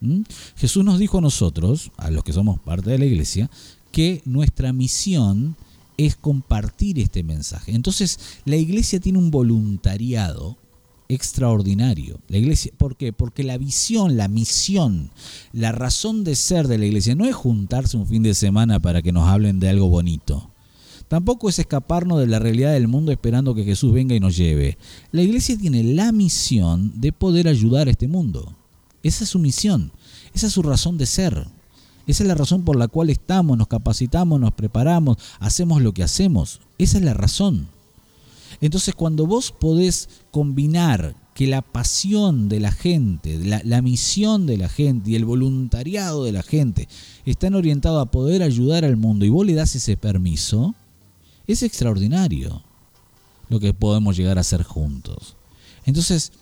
¿Mm? 0.00 0.22
Jesús 0.56 0.84
nos 0.84 0.98
dijo 0.98 1.18
a 1.18 1.22
nosotros, 1.22 1.90
a 1.96 2.10
los 2.10 2.24
que 2.24 2.32
somos 2.32 2.60
parte 2.60 2.90
de 2.90 2.98
la 2.98 3.06
iglesia, 3.06 3.50
que 3.92 4.22
nuestra 4.24 4.72
misión 4.72 5.56
es 5.96 6.16
compartir 6.16 6.98
este 6.98 7.22
mensaje. 7.22 7.72
Entonces, 7.72 8.18
la 8.44 8.56
iglesia 8.56 9.00
tiene 9.00 9.18
un 9.18 9.30
voluntariado 9.30 10.58
extraordinario. 11.08 12.18
La 12.28 12.38
iglesia, 12.38 12.72
¿por 12.76 12.96
qué? 12.96 13.12
Porque 13.12 13.44
la 13.44 13.58
visión, 13.58 14.16
la 14.16 14.28
misión, 14.28 15.10
la 15.52 15.70
razón 15.72 16.24
de 16.24 16.34
ser 16.34 16.66
de 16.66 16.78
la 16.78 16.86
iglesia 16.86 17.14
no 17.14 17.24
es 17.24 17.34
juntarse 17.34 17.96
un 17.96 18.06
fin 18.06 18.22
de 18.22 18.34
semana 18.34 18.80
para 18.80 19.02
que 19.02 19.12
nos 19.12 19.28
hablen 19.28 19.60
de 19.60 19.68
algo 19.68 19.88
bonito. 19.88 20.53
Tampoco 21.14 21.48
es 21.48 21.60
escaparnos 21.60 22.18
de 22.18 22.26
la 22.26 22.40
realidad 22.40 22.72
del 22.72 22.88
mundo 22.88 23.12
esperando 23.12 23.54
que 23.54 23.62
Jesús 23.62 23.92
venga 23.92 24.16
y 24.16 24.18
nos 24.18 24.36
lleve. 24.36 24.78
La 25.12 25.22
iglesia 25.22 25.56
tiene 25.56 25.84
la 25.84 26.10
misión 26.10 26.90
de 26.96 27.12
poder 27.12 27.46
ayudar 27.46 27.86
a 27.86 27.92
este 27.92 28.08
mundo. 28.08 28.56
Esa 29.04 29.22
es 29.22 29.30
su 29.30 29.38
misión, 29.38 29.92
esa 30.34 30.48
es 30.48 30.52
su 30.52 30.60
razón 30.64 30.98
de 30.98 31.06
ser. 31.06 31.46
Esa 32.08 32.24
es 32.24 32.26
la 32.26 32.34
razón 32.34 32.64
por 32.64 32.74
la 32.74 32.88
cual 32.88 33.10
estamos, 33.10 33.56
nos 33.56 33.68
capacitamos, 33.68 34.40
nos 34.40 34.54
preparamos, 34.54 35.18
hacemos 35.38 35.82
lo 35.82 35.94
que 35.94 36.02
hacemos. 36.02 36.60
Esa 36.78 36.98
es 36.98 37.04
la 37.04 37.14
razón. 37.14 37.68
Entonces 38.60 38.92
cuando 38.96 39.24
vos 39.24 39.52
podés 39.52 40.08
combinar 40.32 41.14
que 41.32 41.46
la 41.46 41.62
pasión 41.62 42.48
de 42.48 42.58
la 42.58 42.72
gente, 42.72 43.38
la, 43.38 43.82
misión 43.82 44.46
de 44.46 44.56
la 44.56 44.68
gente 44.68 45.12
y 45.12 45.14
el 45.14 45.24
voluntariado 45.24 46.24
de 46.24 46.32
la 46.32 46.42
gente 46.42 46.88
están 47.24 47.54
orientados 47.54 48.02
a 48.02 48.10
poder 48.10 48.42
ayudar 48.42 48.84
al 48.84 48.96
mundo 48.96 49.24
y 49.24 49.28
vos 49.28 49.46
le 49.46 49.54
das 49.54 49.76
ese 49.76 49.96
permiso, 49.96 50.74
es 51.46 51.62
extraordinario 51.62 52.62
lo 53.48 53.60
que 53.60 53.74
podemos 53.74 54.16
llegar 54.16 54.38
a 54.38 54.42
hacer 54.42 54.62
juntos. 54.62 55.36
Entonces, 55.84 56.32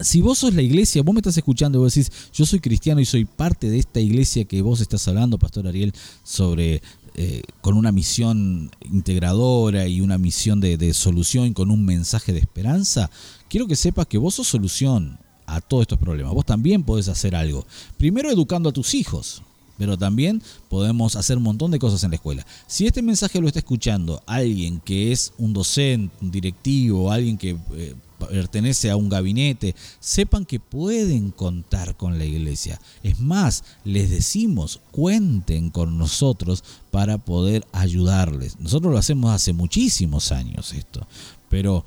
si 0.00 0.20
vos 0.20 0.38
sos 0.38 0.54
la 0.54 0.62
iglesia, 0.62 1.02
vos 1.02 1.14
me 1.14 1.20
estás 1.20 1.36
escuchando 1.36 1.78
y 1.78 1.82
vos 1.82 1.94
decís, 1.94 2.10
yo 2.32 2.46
soy 2.46 2.60
cristiano 2.60 3.00
y 3.00 3.04
soy 3.04 3.24
parte 3.24 3.68
de 3.68 3.78
esta 3.78 4.00
iglesia 4.00 4.44
que 4.44 4.62
vos 4.62 4.80
estás 4.80 5.06
hablando, 5.08 5.38
Pastor 5.38 5.66
Ariel, 5.66 5.92
sobre 6.22 6.82
eh, 7.14 7.42
con 7.60 7.76
una 7.76 7.90
misión 7.90 8.70
integradora 8.92 9.88
y 9.88 10.00
una 10.00 10.18
misión 10.18 10.60
de, 10.60 10.76
de 10.76 10.94
solución, 10.94 11.52
con 11.52 11.70
un 11.70 11.84
mensaje 11.84 12.32
de 12.32 12.38
esperanza, 12.38 13.10
quiero 13.48 13.66
que 13.66 13.76
sepas 13.76 14.06
que 14.06 14.18
vos 14.18 14.34
sos 14.34 14.46
solución 14.46 15.18
a 15.46 15.60
todos 15.60 15.82
estos 15.82 15.98
problemas. 15.98 16.32
Vos 16.32 16.46
también 16.46 16.84
podés 16.84 17.08
hacer 17.08 17.34
algo. 17.34 17.66
Primero 17.96 18.30
educando 18.30 18.68
a 18.68 18.72
tus 18.72 18.94
hijos, 18.94 19.42
pero 19.78 19.96
también 19.96 20.42
podemos 20.68 21.16
hacer 21.16 21.38
un 21.38 21.44
montón 21.44 21.70
de 21.70 21.78
cosas 21.78 22.02
en 22.04 22.10
la 22.10 22.16
escuela. 22.16 22.46
Si 22.66 22.86
este 22.86 23.00
mensaje 23.00 23.40
lo 23.40 23.46
está 23.46 23.60
escuchando 23.60 24.22
alguien 24.26 24.80
que 24.80 25.12
es 25.12 25.32
un 25.38 25.52
docente, 25.52 26.14
un 26.20 26.30
directivo, 26.30 27.10
alguien 27.10 27.38
que 27.38 27.56
eh, 27.72 27.94
pertenece 28.18 28.90
a 28.90 28.96
un 28.96 29.08
gabinete, 29.08 29.74
sepan 30.00 30.44
que 30.44 30.60
pueden 30.60 31.30
contar 31.30 31.96
con 31.96 32.18
la 32.18 32.24
iglesia. 32.24 32.80
Es 33.02 33.20
más, 33.20 33.64
les 33.84 34.10
decimos, 34.10 34.80
cuenten 34.90 35.70
con 35.70 35.96
nosotros 35.96 36.64
para 36.90 37.18
poder 37.18 37.66
ayudarles. 37.72 38.58
Nosotros 38.58 38.92
lo 38.92 38.98
hacemos 38.98 39.30
hace 39.30 39.52
muchísimos 39.52 40.32
años 40.32 40.72
esto, 40.72 41.06
pero 41.48 41.84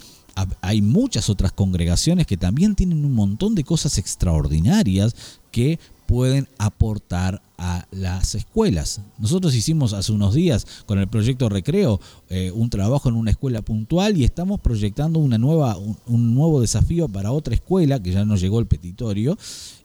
hay 0.62 0.82
muchas 0.82 1.30
otras 1.30 1.52
congregaciones 1.52 2.26
que 2.26 2.38
también 2.38 2.76
tienen 2.76 3.04
un 3.04 3.14
montón 3.14 3.54
de 3.54 3.64
cosas 3.64 3.98
extraordinarias 3.98 5.14
que 5.52 5.78
pueden 6.12 6.50
aportar 6.58 7.42
a 7.58 7.88
las 7.90 8.36
escuelas. 8.36 9.00
Nosotros 9.18 9.56
hicimos 9.56 9.94
hace 9.94 10.12
unos 10.12 10.34
días 10.34 10.68
con 10.86 11.00
el 11.00 11.08
proyecto 11.08 11.48
Recreo 11.48 12.02
eh, 12.30 12.52
un 12.54 12.70
trabajo 12.70 13.08
en 13.08 13.16
una 13.16 13.32
escuela 13.32 13.62
puntual 13.62 14.18
y 14.18 14.26
estamos 14.26 14.60
proyectando 14.60 15.20
una 15.20 15.38
nueva, 15.38 15.78
un, 15.78 16.36
nuevo 16.36 16.60
desafío 16.60 17.08
para 17.08 17.32
otra 17.32 17.56
escuela 17.56 18.04
que 18.04 18.12
ya 18.12 18.26
nos 18.26 18.42
llegó 18.42 18.60
el 18.60 18.66
petitorio. 18.66 19.38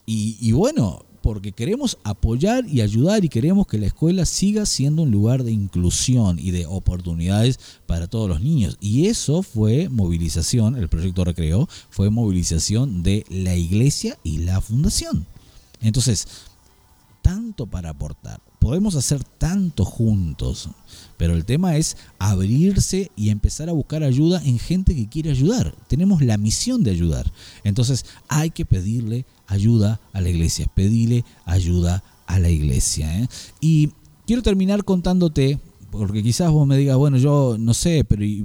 Y, 0.05 0.51
bueno, 0.51 1.05
porque 1.23 1.53
queremos 1.53 1.97
apoyar 2.03 2.69
y 2.69 2.81
ayudar 2.81 3.25
y 3.25 3.29
queremos 3.29 3.69
que 3.69 3.79
la 3.79 3.87
escuela 3.87 4.27
siga 4.27 4.67
siendo 4.67 5.03
un 5.03 5.13
lugar 5.13 5.45
de 5.45 5.53
inclusión 5.53 6.41
y 6.41 6.51
de 6.51 6.67
oportunidades 6.67 7.61
para 7.87 8.09
todos 8.09 8.29
los 8.29 8.41
niños. 8.41 8.79
Y 8.81 9.07
eso 9.07 9.45
fue 9.45 9.89
movilización, 9.89 10.75
el 10.75 10.89
proyecto 10.89 11.23
Recreo 11.25 11.69
fue 11.89 12.11
movilización 12.11 13.05
de 13.05 13.25
la 13.31 13.55
iglesia 13.55 14.19
y 14.25 14.39
la 14.39 14.61
fundación. 14.61 15.25
Entonces, 15.87 16.27
tanto 17.23 17.67
para 17.67 17.91
aportar, 17.91 18.41
podemos 18.59 18.97
hacer 18.97 19.23
tanto 19.23 19.85
juntos, 19.85 20.69
pero 21.17 21.35
el 21.35 21.45
tema 21.45 21.77
es 21.77 21.97
abrirse 22.19 23.13
y 23.15 23.31
empezar 23.31 23.69
a 23.69 23.73
buscar 23.73 24.03
ayuda 24.03 24.43
en 24.45 24.59
gente 24.59 24.97
que 24.97 25.09
quiere 25.09 25.31
ayudar. 25.31 25.77
Tenemos 25.87 26.23
la 26.23 26.39
misión 26.39 26.83
de 26.83 26.91
ayudar. 26.91 27.33
Entonces 27.63 28.05
hay 28.27 28.51
que 28.51 28.65
pedirle 28.65 29.27
ayuda 29.47 30.01
a 30.13 30.21
la 30.21 30.29
iglesia, 30.29 30.67
pedirle 30.75 31.25
ayuda 31.45 32.03
a 32.27 32.41
la 32.41 32.51
iglesia. 32.51 33.21
¿eh? 33.21 33.29
Y 33.61 33.93
quiero 34.27 34.43
terminar 34.43 34.83
contándote 34.85 35.61
porque 35.97 36.23
quizás 36.23 36.51
vos 36.51 36.67
me 36.67 36.77
digas, 36.77 36.97
bueno, 36.97 37.17
yo 37.19 37.57
no 37.59 37.75
sé, 37.75 38.05
pero 38.05 38.25
¿y 38.25 38.45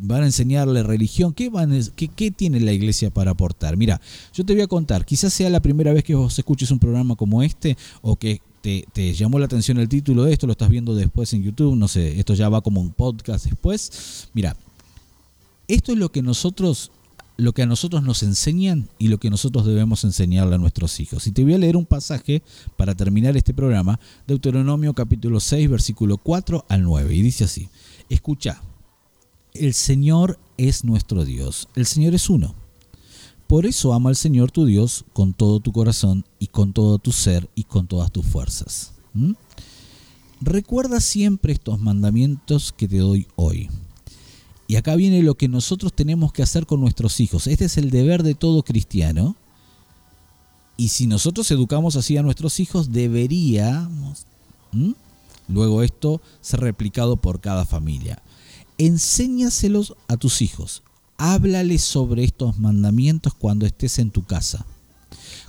van 0.00 0.22
a 0.22 0.26
enseñarle 0.26 0.82
religión? 0.82 1.32
¿Qué, 1.32 1.48
van, 1.48 1.78
qué, 1.96 2.08
qué 2.08 2.30
tiene 2.30 2.60
la 2.60 2.72
iglesia 2.72 3.10
para 3.10 3.32
aportar? 3.32 3.76
Mira, 3.76 4.00
yo 4.32 4.44
te 4.44 4.52
voy 4.52 4.62
a 4.62 4.66
contar, 4.66 5.04
quizás 5.04 5.32
sea 5.32 5.50
la 5.50 5.60
primera 5.60 5.92
vez 5.92 6.04
que 6.04 6.14
vos 6.14 6.38
escuches 6.38 6.70
un 6.70 6.78
programa 6.78 7.16
como 7.16 7.42
este 7.42 7.76
o 8.02 8.16
que 8.16 8.40
te, 8.60 8.84
te, 8.92 9.14
llamó 9.14 9.38
la 9.38 9.46
atención 9.46 9.78
el 9.78 9.88
título 9.88 10.24
de 10.24 10.32
esto, 10.32 10.46
lo 10.46 10.52
estás 10.52 10.70
viendo 10.70 10.94
después 10.94 11.32
en 11.32 11.42
YouTube, 11.42 11.76
no 11.76 11.88
sé, 11.88 12.18
esto 12.18 12.34
ya 12.34 12.48
va 12.48 12.60
como 12.60 12.80
un 12.80 12.92
podcast 12.92 13.44
después. 13.44 14.28
Mira, 14.34 14.56
esto 15.68 15.92
es 15.92 15.98
lo 15.98 16.10
que 16.10 16.22
nosotros 16.22 16.90
lo 17.38 17.52
que 17.52 17.62
a 17.62 17.66
nosotros 17.66 18.02
nos 18.02 18.24
enseñan 18.24 18.88
y 18.98 19.08
lo 19.08 19.18
que 19.18 19.30
nosotros 19.30 19.64
debemos 19.64 20.02
enseñarle 20.02 20.56
a 20.56 20.58
nuestros 20.58 20.98
hijos. 20.98 21.28
Y 21.28 21.30
te 21.30 21.44
voy 21.44 21.54
a 21.54 21.58
leer 21.58 21.76
un 21.76 21.86
pasaje 21.86 22.42
para 22.76 22.96
terminar 22.96 23.36
este 23.36 23.54
programa, 23.54 24.00
Deuteronomio 24.26 24.92
capítulo 24.92 25.38
6, 25.38 25.70
versículo 25.70 26.18
4 26.18 26.66
al 26.68 26.82
9, 26.82 27.14
y 27.14 27.22
dice 27.22 27.44
así, 27.44 27.68
escucha, 28.08 28.60
el 29.54 29.72
Señor 29.72 30.36
es 30.56 30.82
nuestro 30.82 31.24
Dios, 31.24 31.68
el 31.76 31.86
Señor 31.86 32.16
es 32.16 32.28
uno. 32.28 32.56
Por 33.46 33.66
eso 33.66 33.94
ama 33.94 34.10
al 34.10 34.16
Señor 34.16 34.50
tu 34.50 34.66
Dios 34.66 35.04
con 35.12 35.32
todo 35.32 35.60
tu 35.60 35.70
corazón 35.72 36.24
y 36.40 36.48
con 36.48 36.72
todo 36.72 36.98
tu 36.98 37.12
ser 37.12 37.48
y 37.54 37.62
con 37.62 37.86
todas 37.86 38.10
tus 38.10 38.26
fuerzas. 38.26 38.94
¿Mm? 39.14 39.34
Recuerda 40.40 41.00
siempre 41.00 41.52
estos 41.52 41.78
mandamientos 41.78 42.72
que 42.72 42.88
te 42.88 42.98
doy 42.98 43.28
hoy 43.36 43.70
y 44.70 44.76
acá 44.76 44.94
viene 44.96 45.22
lo 45.22 45.34
que 45.34 45.48
nosotros 45.48 45.94
tenemos 45.94 46.30
que 46.30 46.42
hacer 46.42 46.66
con 46.66 46.82
nuestros 46.82 47.20
hijos. 47.20 47.46
Este 47.46 47.64
es 47.64 47.78
el 47.78 47.90
deber 47.90 48.22
de 48.22 48.34
todo 48.34 48.62
cristiano. 48.62 49.34
Y 50.76 50.88
si 50.88 51.06
nosotros 51.06 51.50
educamos 51.50 51.96
así 51.96 52.18
a 52.18 52.22
nuestros 52.22 52.60
hijos, 52.60 52.92
deberíamos 52.92 54.26
luego 55.48 55.82
esto 55.82 56.20
ser 56.42 56.60
replicado 56.60 57.16
por 57.16 57.40
cada 57.40 57.64
familia. 57.64 58.22
Enséñaselos 58.76 59.94
a 60.06 60.18
tus 60.18 60.42
hijos. 60.42 60.82
Háblales 61.16 61.82
sobre 61.82 62.22
estos 62.22 62.58
mandamientos 62.58 63.32
cuando 63.32 63.64
estés 63.64 63.98
en 63.98 64.10
tu 64.10 64.26
casa, 64.26 64.66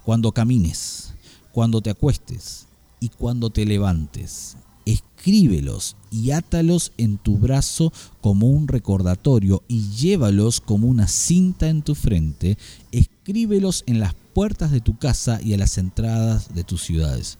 cuando 0.06 0.32
camines, 0.32 1.14
cuando 1.52 1.82
te 1.82 1.90
acuestes 1.90 2.68
y 3.02 3.10
cuando 3.10 3.50
te 3.50 3.66
levantes 3.66 4.56
escríbelos 4.91 5.95
y 6.12 6.32
átalos 6.32 6.91
en 6.97 7.17
tu 7.17 7.38
brazo 7.38 7.93
como 8.21 8.47
un 8.47 8.67
recordatorio 8.67 9.63
y 9.67 9.89
llévalos 9.89 10.62
como 10.62 10.88
una 10.88 11.08
cinta 11.08 11.69
en 11.69 11.84
tu 11.84 11.93
frente, 11.93 12.58
escríbelos 12.91 13.84
en 13.86 13.99
las 13.99 14.15
puertas 14.34 14.71
de 14.71 14.82
tu 14.82 14.97
casa 14.97 15.39
y 15.41 15.54
a 15.54 15.58
las 15.58 15.78
entradas 15.78 16.54
de 16.56 16.63
tus 16.63 16.82
ciudades. 16.82 17.38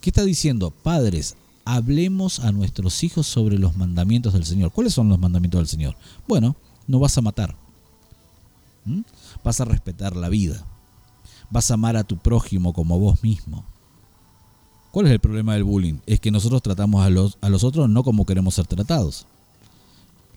¿Qué 0.00 0.10
está 0.10 0.24
diciendo? 0.24 0.70
Padres, 0.70 1.36
hablemos 1.64 2.40
a 2.40 2.52
nuestros 2.52 3.04
hijos 3.04 3.26
sobre 3.26 3.58
los 3.58 3.76
mandamientos 3.76 4.32
del 4.32 4.46
Señor. 4.46 4.72
¿Cuáles 4.72 4.94
son 4.94 5.08
los 5.08 5.18
mandamientos 5.18 5.60
del 5.60 5.68
Señor? 5.68 5.96
Bueno, 6.26 6.56
no 6.86 6.98
vas 6.98 7.18
a 7.18 7.22
matar. 7.22 7.56
Vas 9.44 9.60
a 9.60 9.66
respetar 9.66 10.16
la 10.16 10.30
vida. 10.30 10.64
Vas 11.50 11.70
a 11.70 11.74
amar 11.74 11.96
a 11.96 12.04
tu 12.04 12.16
prójimo 12.16 12.72
como 12.72 12.98
vos 12.98 13.22
mismo 13.22 13.64
¿Cuál 14.98 15.06
es 15.06 15.12
el 15.12 15.20
problema 15.20 15.54
del 15.54 15.62
bullying? 15.62 16.00
Es 16.06 16.18
que 16.18 16.32
nosotros 16.32 16.60
tratamos 16.60 17.06
a 17.06 17.08
los, 17.08 17.38
a 17.40 17.48
los 17.48 17.62
otros 17.62 17.88
no 17.88 18.02
como 18.02 18.26
queremos 18.26 18.54
ser 18.54 18.66
tratados. 18.66 19.26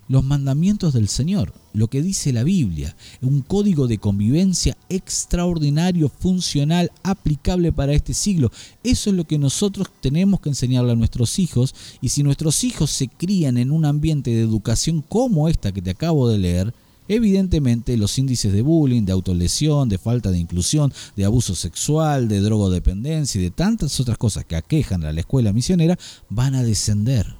Los 0.07 0.23
mandamientos 0.23 0.93
del 0.93 1.07
Señor, 1.07 1.51
lo 1.73 1.87
que 1.87 2.03
dice 2.03 2.31
la 2.31 2.43
Biblia, 2.43 2.95
un 3.23 3.41
código 3.41 3.87
de 3.87 3.97
convivencia 3.97 4.77
extraordinario, 4.87 6.09
funcional, 6.09 6.91
aplicable 7.01 7.71
para 7.71 7.93
este 7.93 8.13
siglo. 8.13 8.51
Eso 8.83 9.09
es 9.09 9.15
lo 9.15 9.23
que 9.23 9.39
nosotros 9.39 9.87
tenemos 9.99 10.41
que 10.41 10.49
enseñarle 10.49 10.91
a 10.91 10.95
nuestros 10.95 11.39
hijos 11.39 11.73
y 11.99 12.09
si 12.09 12.21
nuestros 12.21 12.63
hijos 12.63 12.91
se 12.91 13.07
crían 13.07 13.57
en 13.57 13.71
un 13.71 13.83
ambiente 13.83 14.29
de 14.29 14.41
educación 14.41 15.01
como 15.01 15.49
esta 15.49 15.71
que 15.71 15.81
te 15.81 15.89
acabo 15.89 16.29
de 16.29 16.37
leer, 16.37 16.73
Evidentemente, 17.13 17.97
los 17.97 18.17
índices 18.17 18.53
de 18.53 18.61
bullying, 18.61 19.03
de 19.03 19.11
autolesión, 19.11 19.89
de 19.89 19.97
falta 19.97 20.31
de 20.31 20.37
inclusión, 20.37 20.93
de 21.17 21.25
abuso 21.25 21.55
sexual, 21.55 22.29
de 22.29 22.39
drogodependencia 22.39 23.37
y 23.37 23.43
de 23.43 23.51
tantas 23.51 23.99
otras 23.99 24.17
cosas 24.17 24.45
que 24.45 24.55
aquejan 24.55 25.03
a 25.03 25.11
la 25.11 25.19
escuela 25.19 25.51
misionera 25.51 25.99
van 26.29 26.55
a 26.55 26.63
descender. 26.63 27.35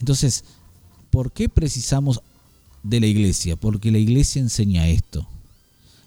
Entonces, 0.00 0.42
¿por 1.10 1.32
qué 1.32 1.50
precisamos 1.50 2.22
de 2.82 3.00
la 3.00 3.06
iglesia? 3.06 3.56
Porque 3.56 3.92
la 3.92 3.98
iglesia 3.98 4.40
enseña 4.40 4.88
esto. 4.88 5.28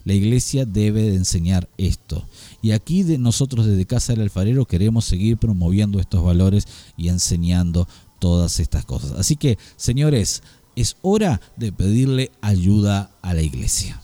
La 0.03 0.13
iglesia 0.13 0.65
debe 0.65 1.03
de 1.03 1.17
enseñar 1.17 1.69
esto. 1.77 2.25
Y 2.63 2.71
aquí 2.71 3.03
de 3.03 3.19
nosotros 3.19 3.67
desde 3.67 3.85
Casa 3.85 4.13
del 4.13 4.23
Alfarero 4.23 4.65
queremos 4.65 5.05
seguir 5.05 5.37
promoviendo 5.37 5.99
estos 5.99 6.23
valores 6.23 6.67
y 6.97 7.09
enseñando 7.09 7.87
todas 8.17 8.59
estas 8.59 8.85
cosas. 8.85 9.11
Así 9.19 9.35
que, 9.35 9.59
señores, 9.77 10.41
es 10.81 10.97
hora 11.01 11.39
de 11.55 11.71
pedirle 11.71 12.31
ayuda 12.41 13.11
a 13.21 13.33
la 13.33 13.41
iglesia. 13.41 13.99